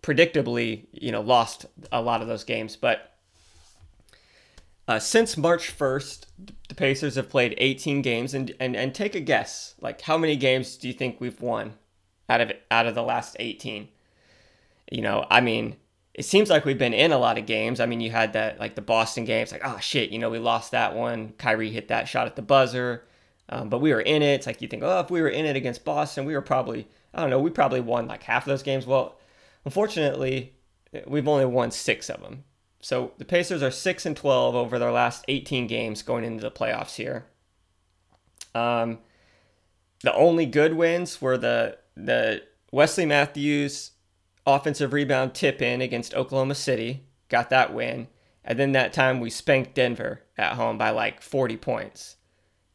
[0.02, 2.74] predictably, you know, lost a lot of those games.
[2.74, 3.14] But
[4.88, 6.24] uh, since March 1st,
[6.68, 10.34] the Pacers have played 18 games, and, and and take a guess, like how many
[10.34, 11.74] games do you think we've won
[12.28, 13.86] out of out of the last 18?
[14.90, 15.76] You know, I mean,
[16.14, 17.78] it seems like we've been in a lot of games.
[17.78, 20.40] I mean, you had that like the Boston games, like oh shit, you know, we
[20.40, 21.32] lost that one.
[21.38, 23.04] Kyrie hit that shot at the buzzer.
[23.48, 24.34] Um, but we were in it.
[24.34, 26.86] It's like you think, oh, if we were in it against Boston, we were probably,
[27.14, 28.86] I don't know, we probably won like half of those games.
[28.86, 29.18] Well,
[29.64, 30.54] unfortunately,
[31.06, 32.44] we've only won six of them.
[32.80, 36.50] So the Pacers are six and twelve over their last 18 games going into the
[36.50, 37.26] playoffs here.
[38.54, 38.98] Um,
[40.02, 43.92] the only good wins were the the Wesley Matthews
[44.46, 48.08] offensive rebound tip in against Oklahoma City, got that win,
[48.44, 52.16] and then that time we spanked Denver at home by like 40 points.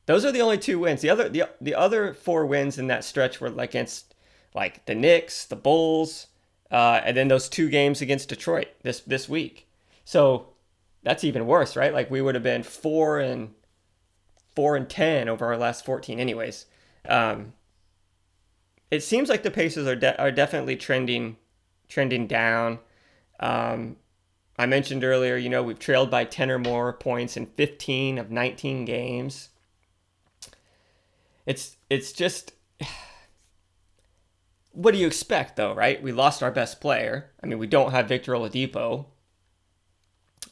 [0.06, 1.02] Those are the only two wins.
[1.02, 4.14] The other the, the other four wins in that stretch were like against
[4.54, 6.28] like the Knicks, the Bulls,
[6.72, 9.68] uh, and then those two games against Detroit this this week.
[10.06, 10.50] So
[11.04, 11.94] that's even worse, right?
[11.94, 13.54] Like we would have been four and
[14.56, 16.66] four and ten over our last 14, anyways.
[17.08, 17.54] Um,
[18.92, 21.38] it seems like the paces are de- are definitely trending
[21.88, 22.80] trending down.
[23.40, 23.98] Um,
[24.58, 28.30] I mentioned earlier, you know, we've trailed by 10 or more points in 15 of
[28.30, 29.50] 19 games.
[31.46, 32.54] It's it's just
[34.72, 36.02] what do you expect though, right?
[36.02, 37.32] We lost our best player.
[37.42, 39.06] I mean, we don't have Victor Oladipo.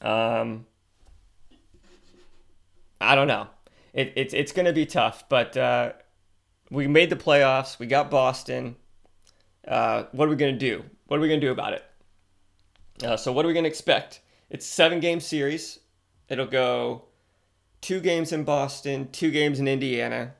[0.01, 0.65] Um
[3.01, 3.47] I don't know.
[3.93, 5.93] It, it's it's going to be tough, but uh,
[6.69, 7.80] we made the playoffs.
[7.80, 8.75] We got Boston.
[9.67, 10.86] Uh, what are we going to do?
[11.08, 11.84] What are we going to do about it?
[13.04, 14.21] Uh, so, what are we going to expect?
[14.49, 15.80] It's seven game series.
[16.30, 17.06] It'll go
[17.82, 20.34] two games in Boston, two games in Indiana.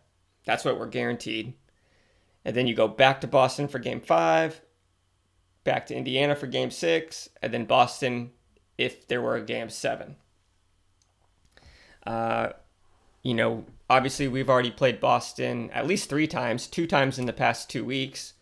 [0.46, 1.54] That's what we're guaranteed.
[2.44, 4.62] And then you go back to Boston for game five,
[5.64, 8.32] back to Indiana for game six, and then Boston
[8.78, 10.16] if there were a game seven.
[12.06, 12.50] Uh,
[13.22, 17.34] you know, obviously we've already played Boston at least three times, two times in the
[17.34, 18.34] past two weeks.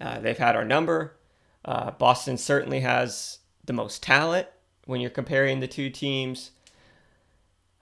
[0.00, 1.16] Uh, they've had our number.
[1.64, 4.48] Uh, Boston certainly has the most talent
[4.84, 6.52] when you're comparing the two teams.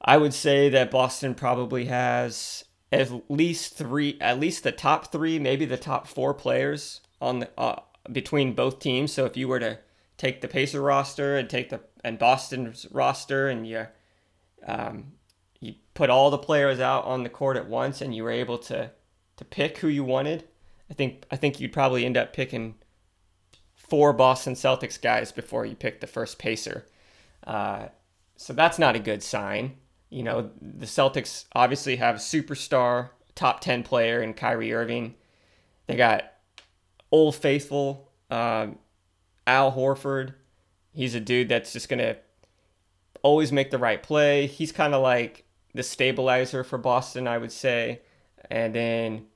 [0.02, 5.38] I would say that Boston probably has at least three, at least the top three,
[5.38, 9.12] maybe the top four players on the uh, between both teams.
[9.12, 9.78] So if you were to
[10.16, 13.86] take the Pacer roster and take the and Boston's roster and you
[14.66, 15.12] um,
[15.60, 18.58] you put all the players out on the court at once and you were able
[18.58, 18.90] to
[19.36, 20.44] to pick who you wanted,
[20.90, 22.74] I think I think you'd probably end up picking
[23.74, 26.86] four Boston Celtics guys before you pick the first Pacer.
[27.46, 27.86] Uh,
[28.36, 29.76] so that's not a good sign.
[30.10, 35.14] You know, the Celtics obviously have superstar top 10 player in Kyrie Irving.
[35.86, 36.24] They got
[37.10, 38.78] old faithful um,
[39.46, 40.34] Al Horford.
[40.92, 42.16] He's a dude that's just going to
[43.22, 44.46] always make the right play.
[44.46, 45.44] He's kind of like
[45.74, 48.00] the stabilizer for Boston, I would say.
[48.50, 49.26] And then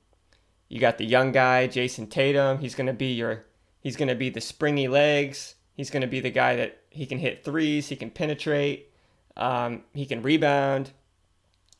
[0.67, 2.59] you got the young guy, Jayson Tatum.
[2.59, 3.45] He's going to be your
[3.81, 5.55] he's going to be the springy legs.
[5.73, 8.91] He's going to be the guy that he can hit threes, he can penetrate,
[9.37, 10.91] um, he can rebound,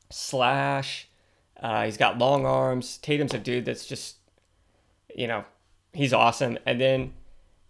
[0.09, 1.07] slash.
[1.59, 2.97] Uh, he's got long arms.
[2.97, 4.17] Tatum's a dude that's just,
[5.15, 5.45] you know,
[5.93, 6.57] he's awesome.
[6.65, 7.13] And then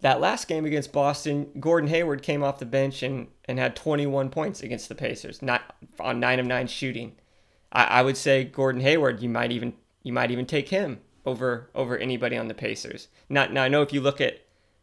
[0.00, 4.30] that last game against Boston, Gordon Hayward came off the bench and, and had 21
[4.30, 7.16] points against the Pacers, not on nine of nine shooting.
[7.72, 11.70] I, I would say Gordon Hayward, you might even you might even take him over
[11.74, 13.08] over anybody on the Pacers.
[13.28, 14.40] Not now I know if you look at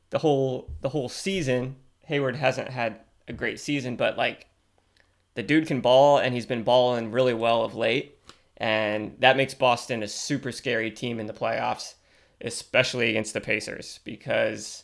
[0.09, 4.47] the whole the whole season, Hayward hasn't had a great season, but like
[5.35, 8.17] the dude can ball and he's been balling really well of late.
[8.57, 11.95] And that makes Boston a super scary team in the playoffs,
[12.41, 14.83] especially against the Pacers, because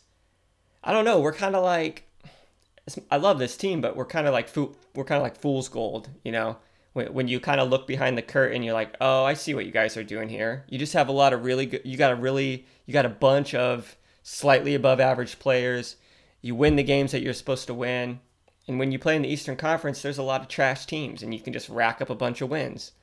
[0.83, 1.19] I don't know.
[1.19, 2.09] We're kind of like
[3.11, 4.49] I love this team, but we're kind of like
[4.95, 6.57] we're kind of like fool's gold, you know.
[6.93, 9.65] When, when you kind of look behind the curtain, you're like, oh, I see what
[9.65, 10.65] you guys are doing here.
[10.69, 11.81] You just have a lot of really good.
[11.85, 15.97] You got a really you got a bunch of slightly above average players.
[16.41, 18.19] You win the games that you're supposed to win,
[18.69, 21.33] and when you play in the Eastern Conference, there's a lot of trash teams, and
[21.33, 22.93] you can just rack up a bunch of wins.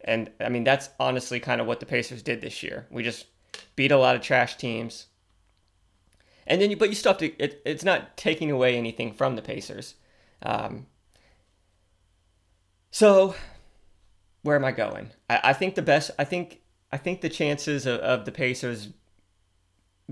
[0.00, 2.88] And I mean, that's honestly kind of what the Pacers did this year.
[2.90, 3.26] We just
[3.76, 5.06] beat a lot of trash teams
[6.46, 7.42] and then you but you still have to.
[7.42, 9.94] It, it's not taking away anything from the Pacers.
[10.42, 10.86] Um,
[12.90, 13.34] so
[14.42, 15.10] where am I going?
[15.30, 16.10] I, I, think the best.
[16.18, 18.88] I think I think the chances of, of the Pacers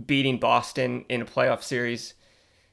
[0.07, 2.15] beating Boston in a playoff series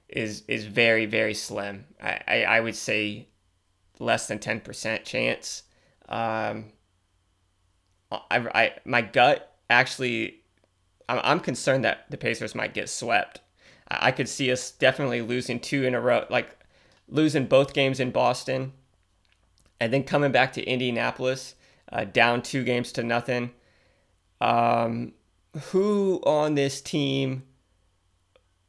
[0.10, 1.86] is is very very slim.
[2.02, 3.28] I, I, I would say
[4.00, 5.63] less than ten percent chance.
[6.08, 6.72] Um,
[8.12, 10.41] I, I my gut actually
[11.10, 13.41] I'm, I'm concerned that the Pacers might get swept.
[13.89, 16.58] I I could see us definitely losing two in a row, like
[17.10, 18.74] losing both games in Boston,
[19.80, 21.56] and then coming back to Indianapolis,
[21.91, 23.52] uh, down two games to nothing.
[24.39, 25.13] Um,
[25.72, 27.43] who on this team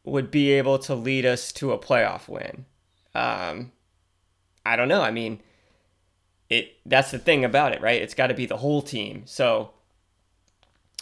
[0.09, 2.67] would be able to lead us to a playoff win?
[3.15, 3.73] Um,
[4.65, 5.03] I don't know.
[5.03, 5.41] I mean,
[6.49, 8.01] it that's the thing about it, right?
[8.01, 9.23] It's got to be the whole team.
[9.27, 9.71] So,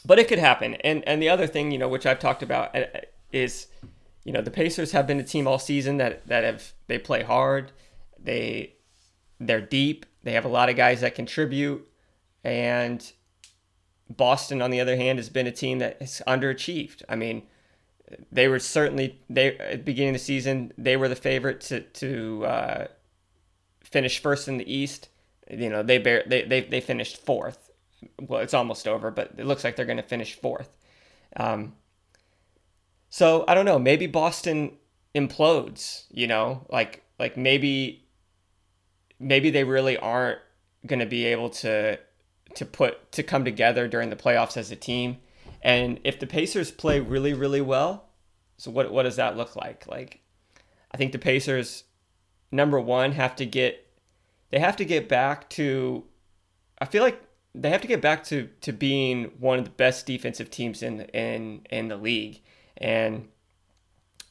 [0.05, 0.75] but it could happen.
[0.77, 2.87] And and the other thing, you know, which I've talked about uh,
[3.33, 3.67] is,
[4.25, 7.23] you know, the Pacers have been a team all season that that have they play
[7.23, 7.73] hard,
[8.19, 8.75] they
[9.39, 11.87] they're deep, they have a lot of guys that contribute,
[12.43, 13.13] and
[14.09, 17.03] Boston, on the other hand, has been a team that has underachieved.
[17.09, 17.43] I mean,
[18.31, 21.81] they were certainly they at the beginning of the season they were the favorite to
[21.81, 22.87] to uh,
[23.83, 25.09] finish first in the East.
[25.51, 27.71] You know, they bear they they they finished fourth.
[28.21, 30.77] Well, it's almost over, but it looks like they're going to finish fourth.
[31.37, 31.75] Um,
[33.09, 33.79] so I don't know.
[33.79, 34.77] Maybe Boston
[35.15, 36.05] implodes.
[36.11, 38.07] You know, like like maybe
[39.19, 40.41] maybe they really aren't
[40.87, 41.99] going to be able to
[42.55, 45.19] to put to come together during the playoffs as a team.
[45.67, 48.09] And if the Pacers play really really well,
[48.57, 49.85] so what what does that look like?
[49.89, 50.21] Like
[50.93, 51.83] I think the Pacers
[52.53, 53.85] number 1 have to get
[54.51, 56.05] they have to get back to
[56.79, 57.21] I feel like
[57.53, 61.01] they have to get back to to being one of the best defensive teams in
[61.07, 62.43] in in the league.
[62.77, 63.27] And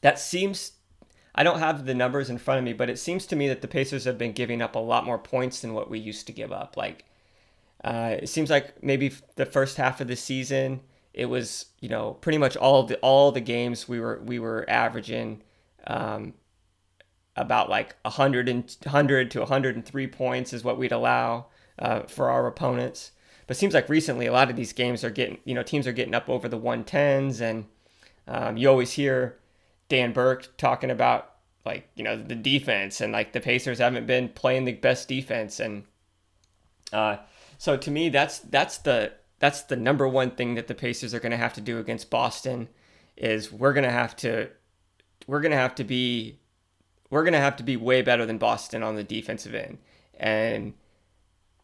[0.00, 0.72] that seems
[1.34, 3.60] I don't have the numbers in front of me, but it seems to me that
[3.60, 6.32] the Pacers have been giving up a lot more points than what we used to
[6.32, 6.78] give up.
[6.78, 7.04] Like
[7.84, 10.80] uh, it seems like maybe the first half of the season,
[11.16, 14.64] it was you know pretty much all the all the games we were we were
[14.68, 15.42] averaging
[15.86, 16.34] um,
[17.34, 21.46] about like 100 and 100 to 103 points is what we'd allow
[21.78, 23.12] uh, for our opponents.
[23.46, 25.86] But it seems like recently a lot of these games are getting you know teams
[25.86, 27.64] are getting up over the 110s, and
[28.28, 29.38] um, you always hear
[29.88, 31.32] Dan Burke talking about
[31.64, 35.58] like you know the defense and like the Pacers haven't been playing the best defense
[35.58, 35.84] and.
[36.92, 37.16] Uh,
[37.58, 41.20] so to me, that's that's the that's the number one thing that the Pacers are
[41.20, 42.68] going to have to do against Boston
[43.16, 44.48] is we're going to have to
[45.26, 46.38] we're going to have to be
[47.10, 49.78] we're going to have to be way better than Boston on the defensive end.
[50.18, 50.74] And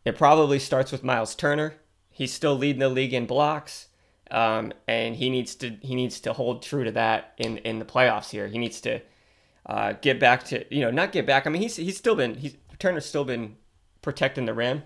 [0.04, 1.74] it probably starts with Myles Turner.
[2.10, 3.88] He's still leading the league in blocks.
[4.30, 7.84] Um, and he needs to he needs to hold true to that in in the
[7.84, 8.48] playoffs here.
[8.48, 9.00] He needs to
[9.66, 11.46] uh, get back to you know not get back.
[11.46, 13.56] I mean he's he's still been he's Turner's still been
[14.00, 14.82] protecting the rim,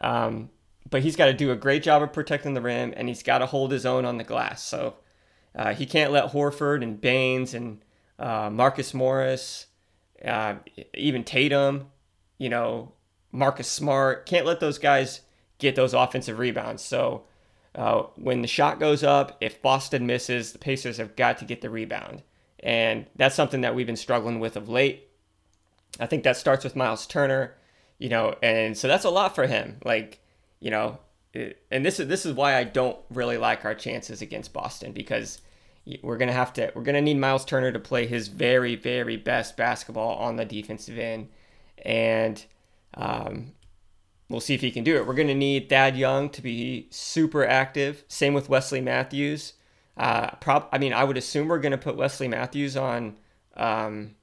[0.00, 0.50] um,
[0.94, 3.38] but he's got to do a great job of protecting the rim, and he's got
[3.38, 4.62] to hold his own on the glass.
[4.62, 4.94] So
[5.52, 7.80] uh, he can't let Horford and Baynes and
[8.16, 9.66] uh, Marcus Morris,
[10.24, 10.54] uh,
[10.96, 11.88] even Tatum,
[12.38, 12.92] you know,
[13.32, 15.22] Marcus Smart, can't let those guys
[15.58, 16.84] get those offensive rebounds.
[16.84, 17.24] So
[17.74, 21.60] uh, when the shot goes up, if Boston misses, the Pacers have got to get
[21.60, 22.22] the rebound.
[22.60, 25.08] And that's something that we've been struggling with of late.
[25.98, 27.56] I think that starts with Myles Turner
[27.98, 29.78] you know, and so that's a lot for him.
[29.84, 30.20] Like,
[30.64, 30.98] you know,
[31.70, 35.42] and this is this is why I don't really like our chances against Boston because
[36.02, 39.58] we're gonna have to we're gonna need Myles Turner to play his very very best
[39.58, 41.28] basketball on the defensive end,
[41.84, 42.42] and
[42.94, 43.52] um,
[44.30, 45.06] we'll see if he can do it.
[45.06, 48.02] We're gonna need Thad Young to be super active.
[48.08, 49.52] Same with Wesley Matthews.
[49.98, 53.18] Uh, prob I mean I would assume we're gonna put Wesley Matthews on
[53.54, 54.14] um,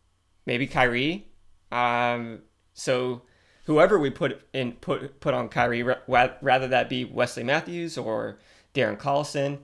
[0.48, 1.28] maybe Kyrie.
[1.72, 2.42] Um,
[2.74, 3.22] so
[3.66, 8.40] whoever we put in put put on Kyrie, rather that be Wesley Matthews or
[8.74, 9.60] Darren Collison,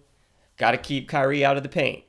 [0.57, 2.03] got to keep Kyrie out of the paint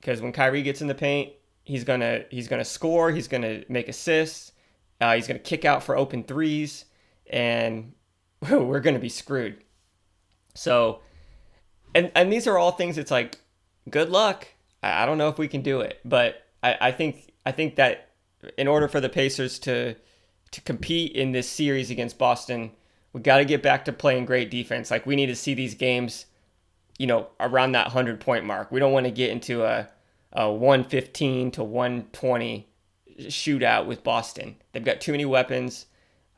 [0.00, 1.32] because when Kyrie gets in the paint,
[1.64, 4.52] he's gonna he's gonna score, he's gonna make assists,
[5.00, 6.84] uh, he's gonna kick out for open threes,
[7.28, 7.92] and
[8.50, 9.58] we're gonna be screwed.
[10.54, 11.00] So,
[11.94, 12.98] and and these are all things.
[12.98, 13.38] It's like,
[13.90, 14.46] good luck.
[14.82, 17.76] I, I don't know if we can do it, but I, I think I think
[17.76, 18.10] that
[18.56, 19.96] in order for the Pacers to
[20.52, 22.70] to compete in this series against Boston,
[23.12, 24.90] we got to get back to playing great defense.
[24.90, 26.26] Like we need to see these games,
[26.98, 28.70] you know, around that 100 point mark.
[28.70, 29.88] We don't want to get into a,
[30.32, 32.68] a 115 to 120
[33.20, 34.56] shootout with Boston.
[34.72, 35.86] They've got too many weapons.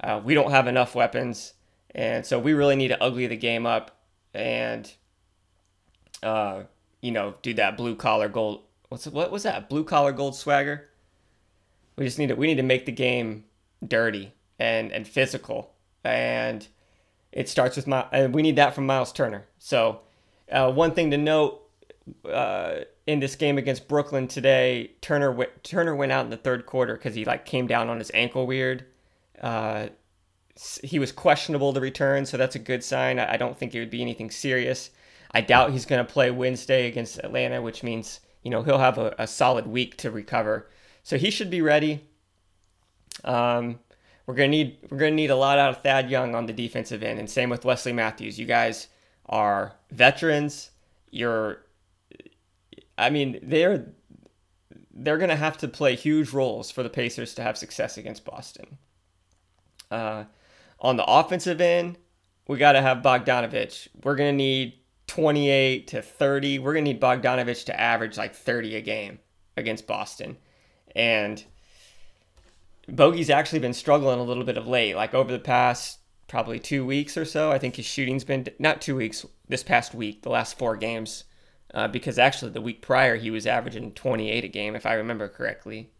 [0.01, 1.55] Uh, we don't have enough weapons.
[1.95, 3.97] And so we really need to ugly the game up
[4.35, 4.91] and,
[6.23, 6.63] uh,
[7.01, 8.63] you know, do that blue collar gold.
[8.89, 9.69] What's what was that?
[9.69, 10.89] Blue collar gold swagger.
[11.97, 13.45] We just need to we need to make the game
[13.87, 16.67] dirty and and physical, and
[17.33, 18.07] it starts with my.
[18.13, 19.47] And we need that from Myles Turner.
[19.59, 20.01] So,
[20.51, 21.63] uh, one thing to note
[22.31, 26.67] uh, in this game against Brooklyn today, Turner w- Turner went out in the third
[26.67, 28.85] quarter because he like came down on his ankle weird.
[29.41, 29.89] Uh,
[30.83, 33.19] he was questionable to return, so that's a good sign.
[33.19, 34.91] I, don't think it would be anything serious.
[35.31, 38.99] I doubt he's going to play Wednesday against Atlanta, which means you know he'll have
[38.99, 40.69] a, a solid week to recover.
[41.03, 42.08] So he should be ready.
[43.25, 43.79] Um,
[44.27, 47.03] we're gonna need we're gonna need a lot out of Thad Young on the defensive
[47.03, 48.39] end, and same with Wesley Matthews.
[48.39, 48.89] You guys
[49.27, 50.71] are veterans.
[51.11, 51.63] You're,
[52.99, 53.87] I mean, they're
[54.93, 58.79] they're gonna have to play huge roles for the Pacers to have success against Boston.
[59.91, 60.25] Uh,
[60.81, 61.97] On the offensive end,
[62.47, 63.89] we got to have Bogdanovich.
[64.03, 64.75] We're going to need
[65.07, 66.59] 28 to 30.
[66.59, 69.19] We're going to need Bogdanovich to average like 30 a game
[69.57, 70.37] against Boston.
[70.95, 71.43] And
[72.89, 76.85] Bogey's actually been struggling a little bit of late, like over the past probably two
[76.85, 77.51] weeks or so.
[77.53, 81.25] I think his shooting's been not two weeks, this past week, the last four games,
[81.75, 85.29] uh, because actually the week prior he was averaging 28 a game, if I remember
[85.29, 85.91] correctly.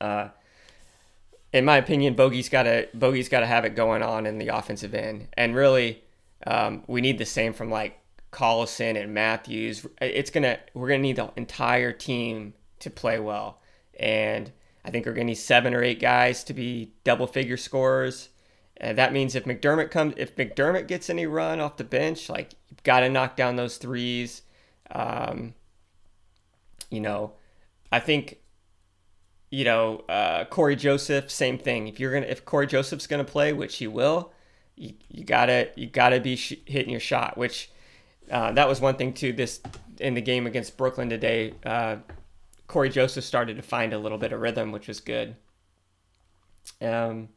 [0.00, 0.28] Uh,
[1.52, 4.48] in my opinion, Bogey's got to Bogey's got to have it going on in the
[4.48, 6.02] offensive end, and really,
[6.46, 7.98] um, we need the same from like
[8.30, 9.86] Collison and Matthews.
[10.02, 13.62] It's gonna we're gonna need the entire team to play well,
[13.98, 14.52] and
[14.86, 18.28] I think we're gonna need seven or eight guys to be double figure scorers.
[18.76, 22.52] And that means if McDermott comes, if McDermott gets any run off the bench, like
[22.68, 24.42] you've got to knock down those threes.
[24.90, 25.54] Um,
[26.90, 27.32] you know,
[27.90, 28.38] I think
[29.50, 31.88] you know, uh, Cory Joseph, same thing.
[31.88, 34.32] If you're gonna, if Cory Joseph's gonna play, which he will,
[34.76, 37.38] you, you gotta you gotta be sh- hitting your shot.
[37.38, 37.70] Which
[38.30, 39.32] uh, that was one thing too.
[39.32, 39.60] This
[39.98, 41.54] in the game against Brooklyn today,
[42.66, 45.36] Cory Joseph started to find a little bit of rhythm, which was good.
[46.80, 47.28] Um,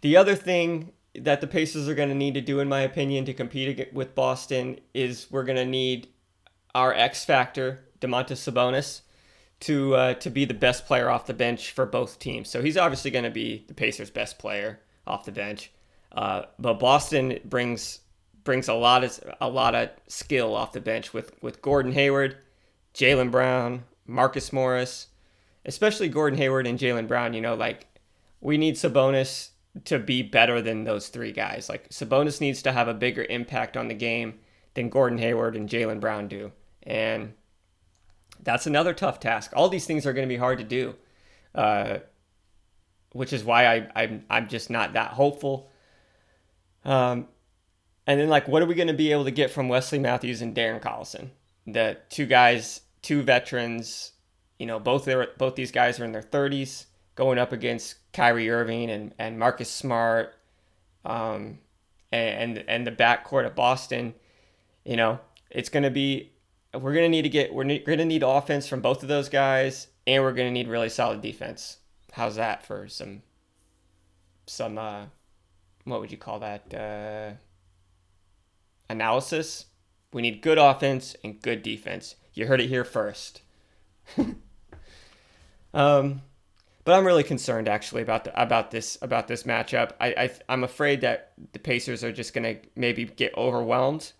[0.00, 3.24] the other thing that the Pacers are going to need to do, in my opinion,
[3.26, 6.08] to compete with Boston is we're going to need
[6.74, 9.02] our X factor, Domantas Sabonis
[9.60, 12.48] to uh, to be the best player off the bench for both teams.
[12.48, 15.70] So he's obviously going to be the Pacers' best player off the bench.
[16.12, 18.00] Uh, but Boston brings
[18.42, 22.38] brings a lot of a lot of skill off the bench with with Gordon Hayward,
[22.94, 25.06] Jaylen Brown, Marcus Morris,
[25.64, 27.32] especially Gordon Hayward and Jaylen Brown.
[27.32, 27.86] You know, like
[28.40, 29.50] we need Sabonis
[29.84, 31.68] to be better than those three guys.
[31.68, 34.40] Like Sabonis needs to have a bigger impact on the game
[34.74, 36.52] than Gordon Hayward and Jaylen Brown do,
[36.82, 37.34] and
[38.42, 39.52] that's another tough task.
[39.54, 40.94] All these things are going to be hard to do,
[41.54, 41.98] uh,
[43.12, 45.70] which is why I, I'm I'm just not that hopeful.
[46.84, 47.28] Um,
[48.06, 50.42] and then like, what are we going to be able to get from Wesley Matthews
[50.42, 51.28] and Darren Collison,
[51.66, 54.12] the two guys, two veterans?
[54.58, 58.50] You know, both they both these guys are in their 30s, going up against Kyrie
[58.50, 60.34] Irving and and Marcus Smart,
[61.04, 61.58] um,
[62.12, 64.14] and and, the backcourt of Boston.
[64.84, 65.20] You know,
[65.50, 66.32] it's to be
[66.74, 70.22] we're gonna need to get we're gonna need offense from both of those guys, and
[70.22, 71.78] we're gonna need really solid defense.
[72.12, 73.22] How's that for some
[74.46, 75.06] some uh,
[75.84, 77.36] what would you call that uh,
[78.88, 79.66] analysis?
[80.12, 82.16] We need good offense and good defense.
[82.34, 83.42] You heard it here first.
[85.74, 86.22] um,
[86.84, 89.92] but I'm really concerned actually about the, about this about this matchup.
[90.00, 94.12] I, I I'm afraid that the Pacers are just gonna maybe get overwhelmed,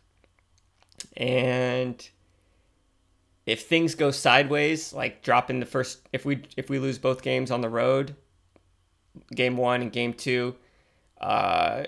[1.16, 2.08] and
[3.46, 7.50] if things go sideways, like dropping the first, if we if we lose both games
[7.50, 8.14] on the road,
[9.34, 10.54] game one and game two,
[11.20, 11.84] uh,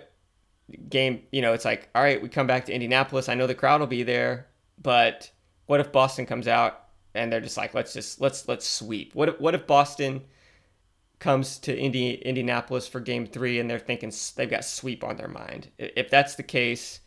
[0.88, 3.28] game, you know, it's like, all right, we come back to Indianapolis.
[3.28, 4.48] I know the crowd will be there,
[4.80, 5.30] but
[5.72, 9.14] what if Boston comes out and they're just like, let's just let's let's sweep.
[9.14, 10.20] What if what if Boston
[11.18, 15.28] comes to Indi- Indianapolis for game three and they're thinking they've got sweep on their
[15.28, 15.70] mind?
[15.78, 17.00] If that's the case,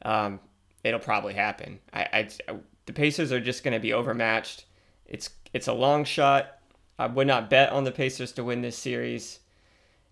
[0.00, 0.40] um,
[0.82, 1.78] it'll probably happen.
[1.92, 4.64] I, I the Pacers are just going to be overmatched.
[5.04, 6.56] It's it's a long shot.
[6.98, 9.40] I would not bet on the Pacers to win this series.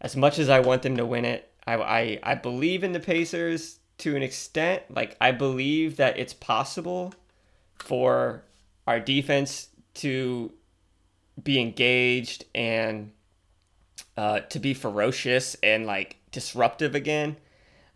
[0.03, 3.01] As much as I want them to win it, I, I, I believe in the
[3.01, 4.83] Pacers to an extent.
[4.91, 7.15] Like, I believe that it's possible
[7.79, 8.45] for
[8.87, 10.53] our defense to
[11.43, 13.13] be engaged and
[14.17, 17.37] uh, to be ferocious and like disruptive again.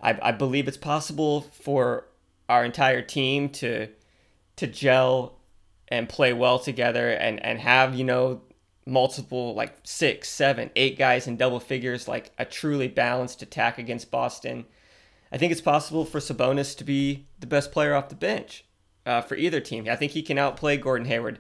[0.01, 2.07] I, I believe it's possible for
[2.49, 3.89] our entire team to
[4.57, 5.39] to gel
[5.89, 8.41] and play well together and and have you know
[8.87, 14.11] multiple like six seven eight guys in double figures like a truly balanced attack against
[14.11, 14.65] boston
[15.31, 18.65] i think it's possible for sabonis to be the best player off the bench
[19.09, 21.39] uh, for either team i think he can outplay gordon hayward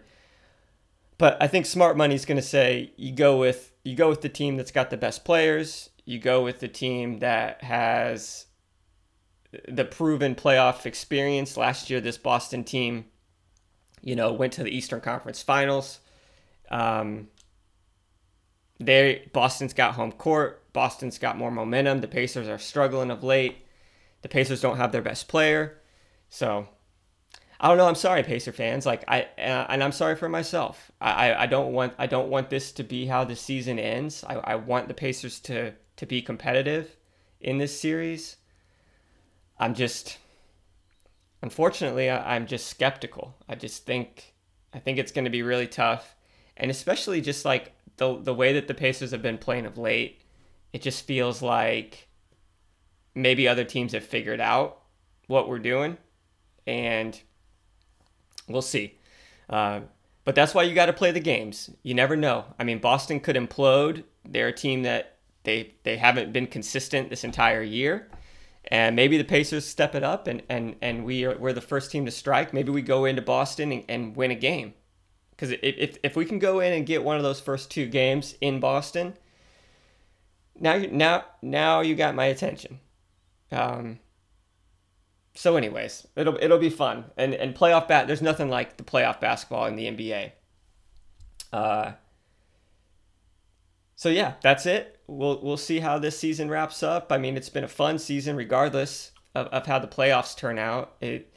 [1.18, 4.28] but i think smart money's going to say you go with you go with the
[4.28, 8.46] team that's got the best players you go with the team that has
[9.68, 11.56] the proven playoff experience.
[11.56, 13.06] Last year, this Boston team,
[14.02, 16.00] you know, went to the Eastern Conference Finals.
[16.70, 17.28] Um,
[18.78, 20.72] they Boston's got home court.
[20.72, 22.00] Boston's got more momentum.
[22.00, 23.58] The Pacers are struggling of late.
[24.22, 25.80] The Pacers don't have their best player,
[26.28, 26.68] so
[27.60, 27.88] I don't know.
[27.88, 28.86] I'm sorry, Pacer fans.
[28.86, 30.92] Like I uh, and I'm sorry for myself.
[31.00, 34.24] I, I don't want I don't want this to be how the season ends.
[34.26, 36.96] I, I want the Pacers to to be competitive
[37.40, 38.36] in this series.
[39.58, 40.18] I'm just,
[41.42, 43.36] unfortunately, I, I'm just skeptical.
[43.48, 44.34] I just think,
[44.72, 46.14] I think it's going to be really tough,
[46.56, 50.22] and especially just like the the way that the Pacers have been playing of late,
[50.72, 52.06] it just feels like
[53.16, 54.82] maybe other teams have figured out
[55.26, 55.98] what we're doing,
[56.68, 57.20] and
[58.48, 58.98] we'll see.
[59.48, 59.80] Uh,
[60.24, 61.70] but that's why you got to play the games.
[61.82, 62.44] You never know.
[62.58, 64.04] I mean, Boston could implode.
[64.28, 68.10] They're a team that they they haven't been consistent this entire year,
[68.66, 71.90] and maybe the Pacers step it up, and and and we are we're the first
[71.90, 72.52] team to strike.
[72.52, 74.74] Maybe we go into Boston and, and win a game,
[75.30, 78.34] because if, if we can go in and get one of those first two games
[78.42, 79.14] in Boston,
[80.60, 82.80] now you now now you got my attention.
[83.50, 84.00] Um,
[85.38, 88.08] so, anyways, it'll it'll be fun and and playoff bat.
[88.08, 90.32] There's nothing like the playoff basketball in the NBA.
[91.52, 91.92] Uh.
[93.94, 94.98] So yeah, that's it.
[95.06, 97.12] We'll we'll see how this season wraps up.
[97.12, 100.96] I mean, it's been a fun season regardless of, of how the playoffs turn out.
[101.00, 101.32] It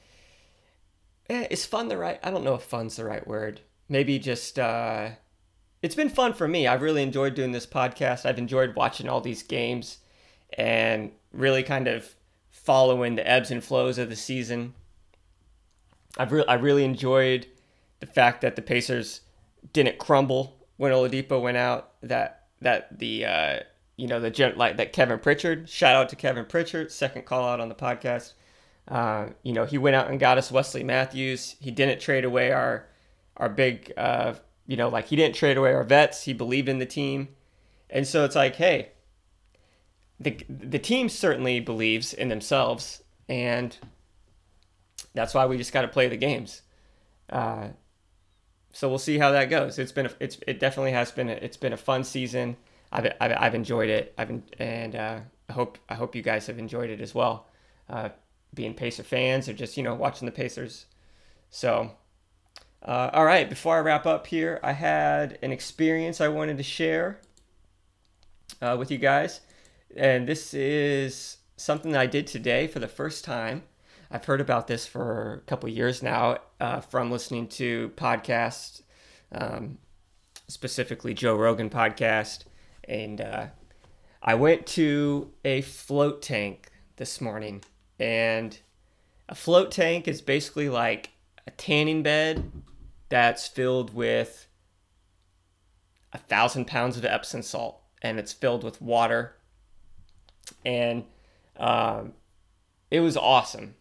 [1.30, 2.20] eh, it's fun the right.
[2.24, 3.62] I don't know if fun's the right word.
[3.88, 5.10] Maybe just uh,
[5.84, 6.66] it's been fun for me.
[6.66, 8.26] I've really enjoyed doing this podcast.
[8.26, 10.00] I've enjoyed watching all these games
[10.58, 12.16] and really kind of
[12.64, 14.74] following the ebbs and flows of the season.
[16.18, 17.48] I've re- I really enjoyed
[18.00, 19.22] the fact that the Pacers
[19.74, 21.92] didn't crumble when Oladipo went out.
[22.02, 23.60] That that the uh,
[23.98, 25.70] you know the like that Kevin Pritchard.
[25.70, 28.34] Shout out to Kevin Pritchard, second call out on the podcast.
[28.88, 31.56] Uh, you know he went out and got us Wesley Matthews.
[31.60, 32.88] He didn't trade away our
[33.38, 34.34] our big uh,
[34.68, 36.24] you know like he didn't trade away our vets.
[36.24, 37.30] He believed in the team,
[37.90, 38.92] and so it's like hey,
[40.22, 43.76] the the team certainly believes in themselves, and
[45.14, 46.62] that's why we just got to play the games.
[47.30, 47.70] Uh,
[48.72, 49.80] so we'll see how that goes.
[49.80, 52.56] It's been a, it's it definitely has been a, it's been a fun season.
[52.92, 54.14] I've, I've, I've enjoyed it.
[54.18, 55.20] I've and uh,
[55.50, 57.48] I hope I hope you guys have enjoyed it as well.
[57.90, 58.10] Uh,
[58.54, 60.86] being Pacer fans or just you know watching the Pacers.
[61.50, 61.92] So,
[62.84, 63.50] uh, all right.
[63.50, 67.20] Before I wrap up here, I had an experience I wanted to share
[68.62, 69.42] uh, with you guys
[69.96, 73.64] and this is something that I did today for the first time.
[74.10, 78.82] I've heard about this for a couple years now uh, from listening to podcasts,
[79.32, 79.78] um,
[80.48, 82.44] specifically Joe Rogan podcast,
[82.84, 83.46] and uh,
[84.22, 87.64] I went to a float tank this morning,
[88.00, 88.60] and
[89.30, 91.12] a float tank is basically like
[91.48, 92.52] a tanning bed
[93.08, 94.48] that's filled with
[96.12, 99.36] a thousand pounds of Epsom salt, and it's filled with water
[100.66, 101.04] and
[101.58, 102.14] um,
[102.90, 103.76] it was awesome.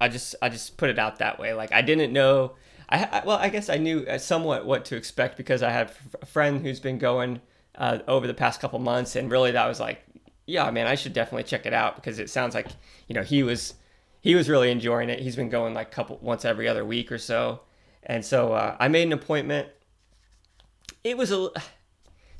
[0.00, 1.52] I just I just put it out that way.
[1.52, 2.52] Like I didn't know.
[2.88, 5.92] I, I well I guess I knew uh, somewhat what to expect because I had
[6.20, 7.40] a friend who's been going
[7.74, 10.04] uh, over the past couple months, and really that was like,
[10.46, 12.68] yeah, man, I should definitely check it out because it sounds like
[13.08, 13.74] you know he was
[14.20, 15.20] he was really enjoying it.
[15.20, 17.60] He's been going like couple once every other week or so,
[18.04, 19.68] and so uh, I made an appointment.
[21.04, 21.50] It was a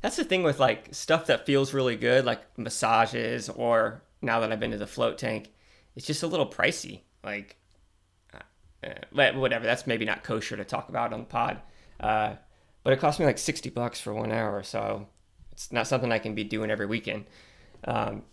[0.01, 4.51] that's the thing with like stuff that feels really good, like massages, or now that
[4.51, 5.51] I've been to the float tank,
[5.95, 7.01] it's just a little pricey.
[7.23, 7.57] Like,
[8.33, 9.65] uh, uh whatever.
[9.65, 11.61] That's maybe not kosher to talk about on the pod,
[11.99, 12.35] uh,
[12.83, 15.07] but it cost me like sixty bucks for one hour, so
[15.51, 17.25] it's not something I can be doing every weekend.
[17.83, 18.23] Um,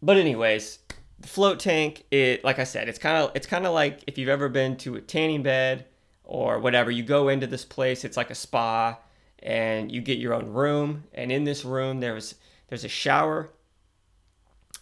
[0.00, 0.78] but anyways,
[1.18, 4.18] the float tank, it like I said, it's kind of it's kind of like if
[4.18, 5.86] you've ever been to a tanning bed
[6.22, 6.92] or whatever.
[6.92, 8.98] You go into this place, it's like a spa
[9.42, 11.04] and you get your own room.
[11.12, 12.34] And in this room, there's
[12.68, 13.50] there's a shower,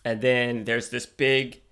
[0.05, 1.63] and then there's this big,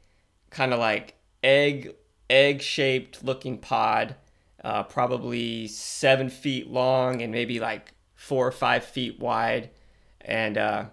[0.51, 1.95] kind of like egg
[2.30, 4.16] egg shaped looking pod,
[4.64, 9.70] uh, probably seven feet long and maybe like four or five feet wide,
[10.20, 10.84] and uh,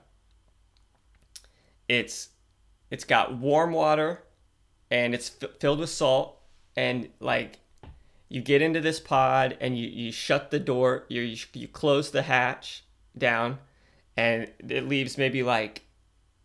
[1.88, 2.30] it's
[2.92, 4.24] it's got warm water,
[4.92, 6.40] and it's f- filled with salt,
[6.76, 7.60] and like
[8.30, 12.24] you get into this pod and you, you shut the door you, you close the
[12.24, 12.84] hatch
[13.18, 13.60] down
[14.18, 15.84] and it leaves maybe like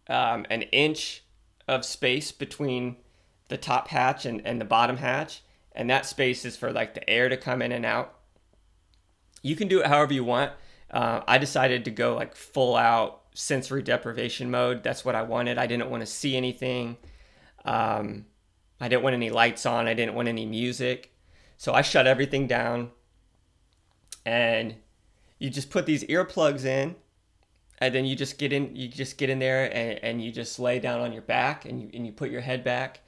[0.08, 1.22] um, an inch
[1.68, 2.96] of space between
[3.48, 7.08] the top hatch and, and the bottom hatch and that space is for like the
[7.08, 8.14] air to come in and out.
[9.42, 10.52] You can do it however you want.
[10.90, 14.82] Uh, i decided to go like full out sensory deprivation mode.
[14.82, 15.58] That's what i wanted.
[15.58, 16.96] I didn't want to see anything.
[17.64, 18.26] Um,
[18.80, 19.86] i didn't want any lights on.
[19.86, 21.09] I didn't want any music
[21.60, 22.90] so I shut everything down
[24.24, 24.76] and
[25.38, 26.96] you just put these earplugs in
[27.80, 30.58] and then you just get in you just get in there and, and you just
[30.58, 33.00] lay down on your back and you, and you put your head back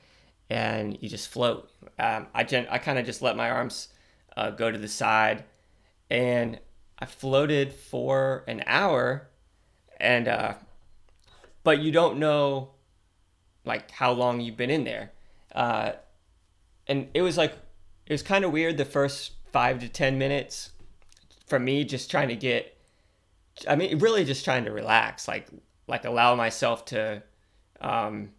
[0.50, 1.70] and you just float.
[1.98, 3.88] Um, I, gen- I kind of just let my arms
[4.36, 5.44] uh, go to the side
[6.10, 6.60] and
[6.98, 9.30] I floated for an hour
[9.98, 10.54] and uh,
[11.64, 12.72] but you don't know
[13.64, 15.12] like how long you've been in there.
[15.54, 15.92] Uh,
[16.86, 17.54] and it was like
[18.06, 20.70] it was kind of weird the first five to ten minutes
[21.46, 22.76] for me just trying to get
[23.68, 25.48] i mean really just trying to relax like
[25.86, 27.22] like allow myself to,
[27.80, 28.30] um,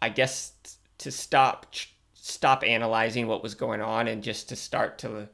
[0.00, 0.52] I guess
[0.98, 1.74] to stop
[2.14, 5.28] stop analyzing what was going on and just to start to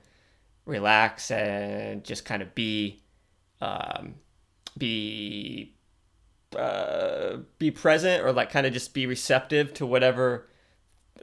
[0.67, 3.03] relax and just kind of be
[3.61, 4.15] um,
[4.77, 5.75] be
[6.59, 10.49] uh, be present or like kind of just be receptive to whatever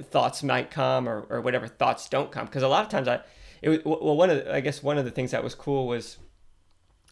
[0.01, 2.45] thoughts might come or, or whatever thoughts don't come.
[2.45, 3.21] Because a lot of times I
[3.61, 5.87] it was well one of the, I guess one of the things that was cool
[5.87, 6.17] was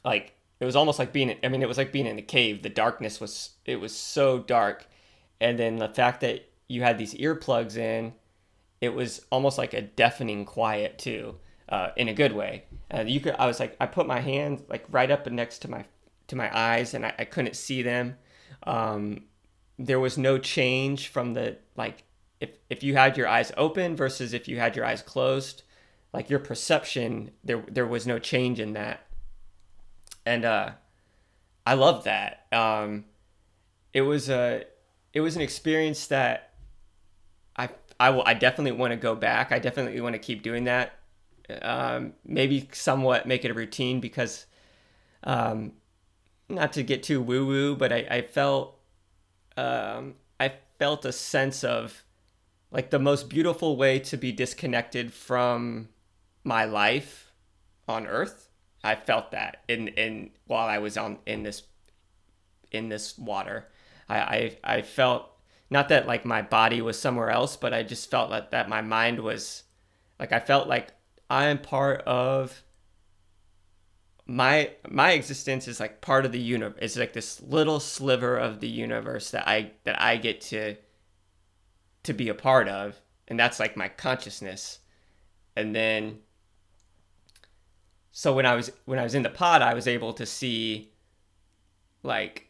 [0.03, 2.63] like it was almost like being I mean it was like being in a cave.
[2.63, 4.87] The darkness was it was so dark.
[5.41, 8.13] And then the fact that you had these earplugs in
[8.81, 11.37] it was almost like a deafening quiet too
[11.69, 12.65] uh, in a good way.
[12.93, 15.69] Uh, you could I was like I put my hands like right up next to
[15.69, 15.85] my
[16.27, 18.17] to my eyes and I, I couldn't see them.
[18.63, 19.23] Um,
[19.77, 22.03] there was no change from the like
[22.39, 25.63] if if you had your eyes open versus if you had your eyes closed
[26.13, 29.05] like your perception there there was no change in that.
[30.25, 30.71] And uh
[31.65, 32.45] i love that.
[32.51, 33.05] Um
[33.93, 34.63] it was a
[35.13, 36.53] it was an experience that
[37.57, 37.69] i
[37.99, 39.51] i will i definitely want to go back.
[39.51, 40.93] I definitely want to keep doing that.
[41.61, 44.45] Um maybe somewhat make it a routine because
[45.23, 45.73] um
[46.47, 48.77] not to get too woo woo but i i felt
[49.57, 52.04] um i felt a sense of
[52.75, 55.87] like the most beautiful way to be disconnected from
[56.43, 57.31] my life
[57.87, 58.49] on earth
[58.83, 61.63] i felt that in in while i was on in this
[62.71, 63.67] in this water.
[64.09, 65.31] I i, I felt
[65.69, 68.81] not that like my body was somewhere else but i just felt that, that my
[68.81, 69.63] mind was
[70.19, 70.89] like i felt like
[71.29, 72.61] i am part of
[74.25, 78.59] my my existence is like part of the universe it's like this little sliver of
[78.59, 80.75] the universe that i that i get to
[82.05, 84.79] to be a part of and that's like my consciousness.
[85.55, 86.19] And then
[88.17, 90.89] so when i was when i was in the pod i was able to see
[92.01, 92.47] like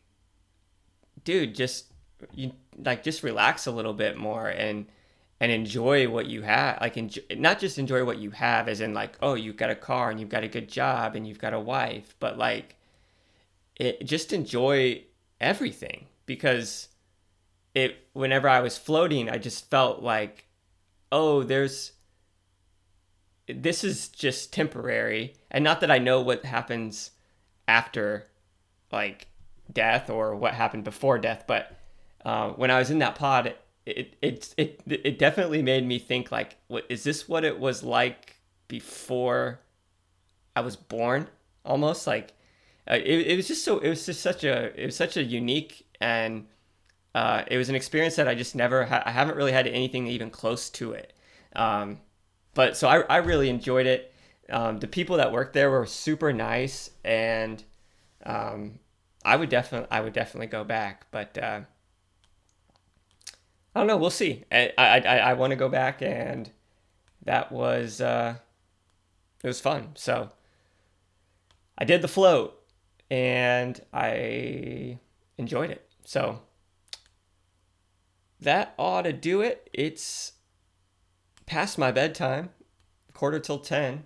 [1.24, 1.91] dude just
[2.36, 4.86] you like just relax a little bit more and
[5.39, 8.93] and enjoy what you have like enjoy, not just enjoy what you have as in
[8.93, 11.51] like oh you've got a car and you've got a good job and you've got
[11.51, 12.76] a wife but like
[13.76, 15.03] it just enjoy
[15.41, 16.89] everything because
[17.76, 20.47] it whenever I was floating, I just felt like,
[21.11, 21.91] oh, there's
[23.47, 27.11] this is just temporary, and not that I know what happens
[27.67, 28.28] after
[28.91, 29.28] like
[29.71, 31.78] death or what happened before death, but
[32.23, 33.53] uh, when I was in that pod,
[33.86, 37.30] it, it it it definitely made me think like, what is this?
[37.30, 39.59] What it was like before
[40.55, 41.28] I was born?
[41.65, 42.34] Almost like
[42.89, 45.23] uh, it, it was just so it was just such a it was such a
[45.23, 46.47] unique and
[47.16, 50.05] uh, it was an experience that I just never ha- I haven't really had anything
[50.07, 51.13] even close to it.
[51.55, 52.01] Um,
[52.53, 54.13] but so I, I really enjoyed it.
[54.49, 57.63] Um, the people that worked there were super nice, and
[58.26, 58.80] um,
[59.24, 61.07] I would definitely I would definitely go back.
[61.11, 61.61] But uh,
[63.74, 63.95] I don't know.
[63.95, 64.43] We'll see.
[64.51, 66.51] I I, I, I want to go back, and
[67.24, 68.36] that was uh,
[69.41, 69.91] it was fun.
[69.95, 70.32] So
[71.78, 72.61] I did the float,
[73.09, 74.99] and I
[75.38, 75.88] enjoyed it.
[76.03, 76.41] So
[78.46, 79.70] that ought to do it.
[79.74, 80.34] It's
[81.46, 82.52] past my bedtime,
[83.14, 84.06] quarter till 10,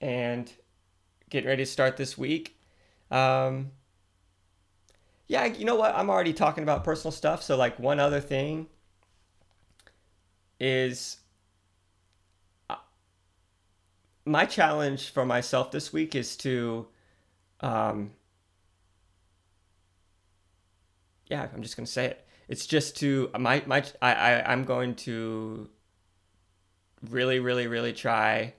[0.00, 0.52] and
[1.30, 2.60] getting ready to start this week.
[3.10, 3.72] Um,
[5.26, 5.94] yeah, you know what?
[5.94, 7.42] I'm already talking about personal stuff.
[7.42, 8.66] So, like, one other thing
[10.60, 11.18] is
[12.68, 12.76] uh,
[14.26, 16.86] my challenge for myself this week is to,
[17.60, 18.10] um,
[21.26, 24.64] yeah, I'm just going to say it it's just to my my I, I I'm
[24.64, 25.68] going to
[27.10, 28.54] really really really try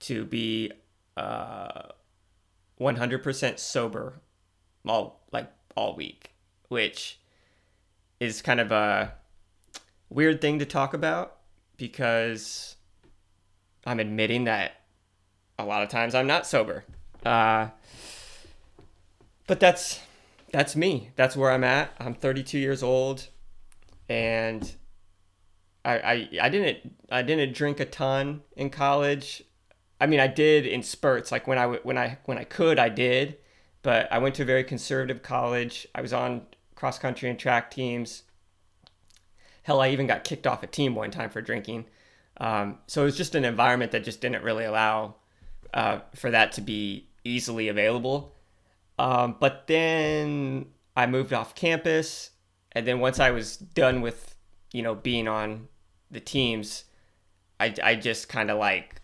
[0.00, 0.72] to be
[1.16, 1.82] uh
[2.80, 4.20] 100% sober
[4.88, 6.32] all like all week
[6.68, 7.20] which
[8.20, 9.12] is kind of a
[10.08, 11.36] weird thing to talk about
[11.76, 12.76] because
[13.86, 14.72] I'm admitting that
[15.58, 16.84] a lot of times I'm not sober.
[17.24, 17.68] Uh,
[19.46, 20.00] but that's
[20.52, 21.10] that's me.
[21.16, 21.92] That's where I'm at.
[21.98, 23.28] I'm 32 years old,
[24.08, 24.70] and
[25.84, 29.42] I, I I didn't I didn't drink a ton in college.
[30.00, 31.30] I mean, I did in spurts.
[31.30, 33.38] Like when I when I when I could, I did.
[33.82, 35.86] But I went to a very conservative college.
[35.94, 36.42] I was on
[36.74, 38.24] cross country and track teams.
[39.62, 41.86] Hell, I even got kicked off a team one time for drinking.
[42.38, 45.16] Um, so it was just an environment that just didn't really allow
[45.72, 48.34] uh, for that to be easily available.
[49.00, 52.32] Um, but then I moved off campus,
[52.72, 54.36] and then once I was done with,
[54.74, 55.68] you know, being on
[56.10, 56.84] the teams,
[57.58, 59.00] I, I just kind of like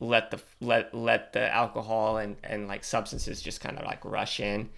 [0.00, 4.40] let the let let the alcohol and and like substances just kind of like rush
[4.40, 4.70] in,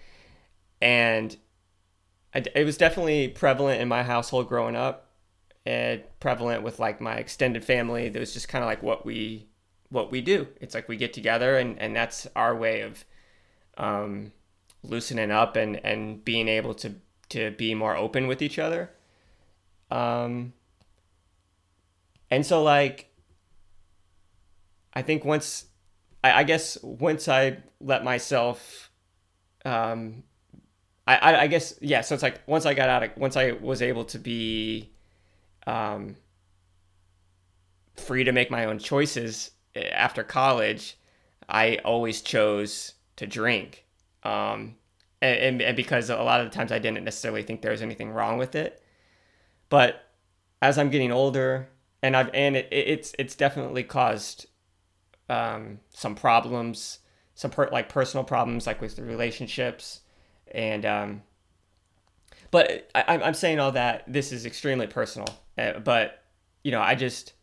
[0.79, 1.35] and
[2.35, 5.09] it was definitely prevalent in my household growing up,
[5.65, 8.09] and prevalent with like my extended family.
[8.09, 9.47] That was just kind of like what we
[9.89, 10.47] what we do.
[10.61, 13.05] It's like we get together, and and that's our way of
[13.77, 14.31] um,
[14.89, 16.95] loosening up and and being able to
[17.29, 18.91] to be more open with each other.
[19.91, 20.53] Um,
[22.29, 23.09] and so like
[24.93, 25.65] I think once
[26.23, 28.91] I, I guess once I let myself
[29.63, 30.23] um
[31.07, 33.51] I, I, I guess yeah so it's like once I got out of once I
[33.51, 34.91] was able to be
[35.67, 36.15] um
[37.95, 40.97] free to make my own choices eh, after college
[41.47, 43.84] I always chose to drink
[44.25, 44.75] um
[45.21, 48.11] and, and, because a lot of the times I didn't necessarily think there was anything
[48.11, 48.83] wrong with it
[49.69, 50.05] but
[50.61, 51.69] as I'm getting older
[52.01, 54.47] and I've and it, it's it's definitely caused
[55.29, 56.99] um, some problems,
[57.33, 60.01] some per, like personal problems, like with the relationships,
[60.51, 61.23] and um,
[62.51, 64.03] but I, I'm saying all that.
[64.07, 66.23] This is extremely personal, uh, but
[66.63, 67.33] you know, I just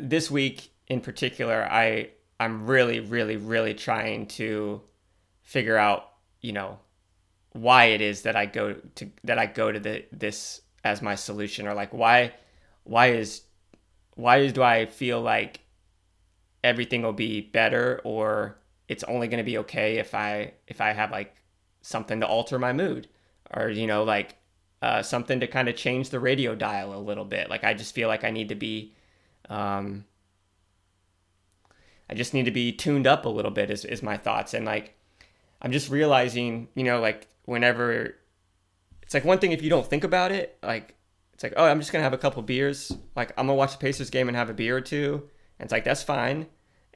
[0.00, 4.82] this week in particular, I I'm really, really, really trying to
[5.52, 6.08] figure out,
[6.40, 6.78] you know,
[7.52, 11.14] why it is that I go to that I go to the this as my
[11.14, 12.32] solution, or like why
[12.84, 13.42] why is
[14.14, 15.60] why do I feel like
[16.64, 20.92] everything will be better or it's only going to be okay if I if I
[20.92, 21.34] have like
[21.82, 23.08] something to alter my mood
[23.54, 24.36] or you know like
[24.80, 27.48] uh, something to kind of change the radio dial a little bit.
[27.48, 28.94] Like I just feel like I need to be
[29.50, 30.04] um,
[32.08, 34.64] I just need to be tuned up a little bit is, is my thoughts and
[34.64, 34.96] like
[35.62, 38.16] I'm just realizing you know like whenever
[39.02, 40.96] it's like one thing if you don't think about it like
[41.42, 42.92] it's like, oh, I'm just gonna have a couple beers.
[43.16, 45.28] Like I'm gonna watch the Pacers game and have a beer or two.
[45.58, 46.46] And it's like that's fine,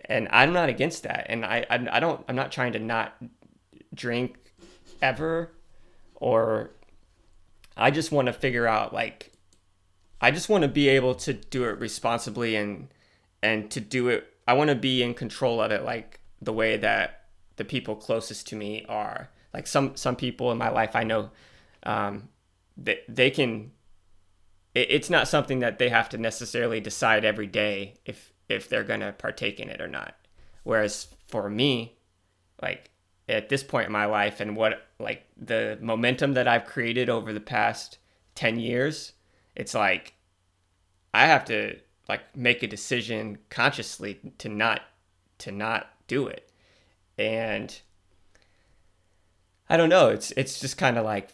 [0.04, 1.26] and I'm not against that.
[1.28, 3.16] And I, I, I don't, I'm not trying to not
[3.92, 4.52] drink
[5.02, 5.50] ever,
[6.14, 6.70] or
[7.76, 9.32] I just want to figure out like,
[10.20, 12.86] I just want to be able to do it responsibly and
[13.42, 14.32] and to do it.
[14.46, 17.25] I want to be in control of it, like the way that
[17.56, 19.30] the people closest to me are.
[19.52, 21.30] Like some some people in my life, I know,
[21.82, 22.28] um,
[22.76, 23.72] they they can
[24.74, 29.12] it's not something that they have to necessarily decide every day if if they're to
[29.12, 30.14] partake in it or not.
[30.64, 31.96] Whereas for me,
[32.60, 32.90] like
[33.28, 37.32] at this point in my life and what like the momentum that I've created over
[37.32, 37.98] the past
[38.34, 39.12] 10 years,
[39.54, 40.14] it's like
[41.14, 41.78] I have to
[42.08, 44.82] like make a decision consciously to not
[45.38, 46.45] to not do it.
[47.18, 47.78] And
[49.68, 51.30] I don't know, it's it's just kind of like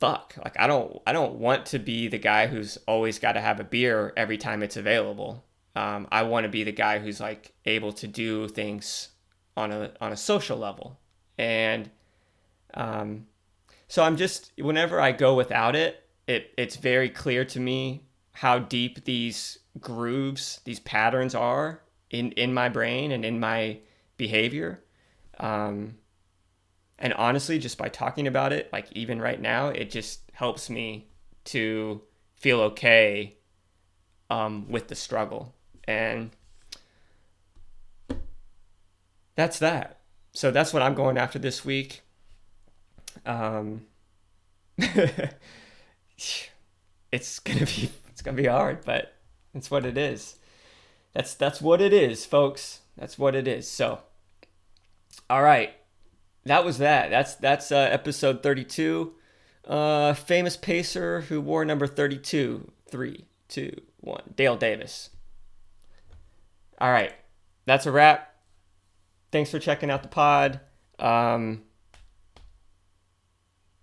[0.00, 3.40] fuck like i don't i don't want to be the guy who's always got to
[3.40, 5.44] have a beer every time it's available.
[5.76, 9.08] Um, i want to be the guy who's like able to do things
[9.56, 10.98] on a on a social level.
[11.38, 11.90] And
[12.74, 13.26] um,
[13.88, 18.58] so i'm just whenever i go without it it it's very clear to me how
[18.58, 23.78] deep these grooves these patterns are in in my brain and in my
[24.16, 24.82] behavior
[25.38, 25.96] um,
[26.98, 31.08] and honestly, just by talking about it, like even right now, it just helps me
[31.44, 32.00] to
[32.36, 33.36] feel okay
[34.30, 35.54] um, with the struggle.
[35.86, 36.30] And
[39.34, 39.98] that's that.
[40.32, 42.02] So that's what I'm going after this week.
[43.26, 43.82] Um,
[44.78, 45.34] it's
[47.38, 49.14] gonna be it's gonna be hard, but
[49.54, 50.36] it's what it is.
[51.12, 52.80] That's that's what it is, folks.
[52.96, 53.70] That's what it is.
[53.70, 54.00] So,
[55.30, 55.74] all right
[56.44, 57.10] that was that.
[57.10, 59.12] That's that's uh, episode 32.
[59.66, 62.70] Uh, famous pacer who wore number 32.
[62.90, 64.22] Three, two, one.
[64.36, 65.10] Dale Davis.
[66.78, 67.12] All right,
[67.64, 68.34] that's a wrap.
[69.32, 70.60] Thanks for checking out the pod.
[70.98, 71.62] Um,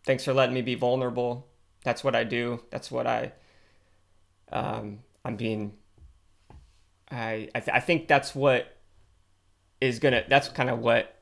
[0.06, 1.48] thanks for letting me be vulnerable.
[1.84, 2.62] That's what I do.
[2.70, 3.32] That's what I.
[4.52, 5.74] Um, I'm being.
[7.10, 8.78] I I, th- I think that's what
[9.82, 10.24] is gonna.
[10.30, 11.21] That's kind of what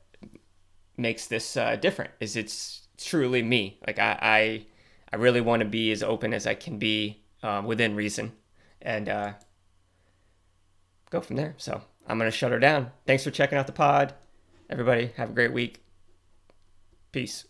[1.00, 3.78] makes this uh, different is it's truly me.
[3.86, 4.66] Like i i,
[5.12, 8.32] I really want to be as open as i can be uh, within reason.
[8.82, 9.32] And uh,
[11.10, 11.54] go from there.
[11.56, 12.90] So i'm gonna shut her down.
[13.06, 14.14] Thanks for checking out the pod.
[14.68, 15.82] Everybody have a great week.
[17.12, 17.44] Peace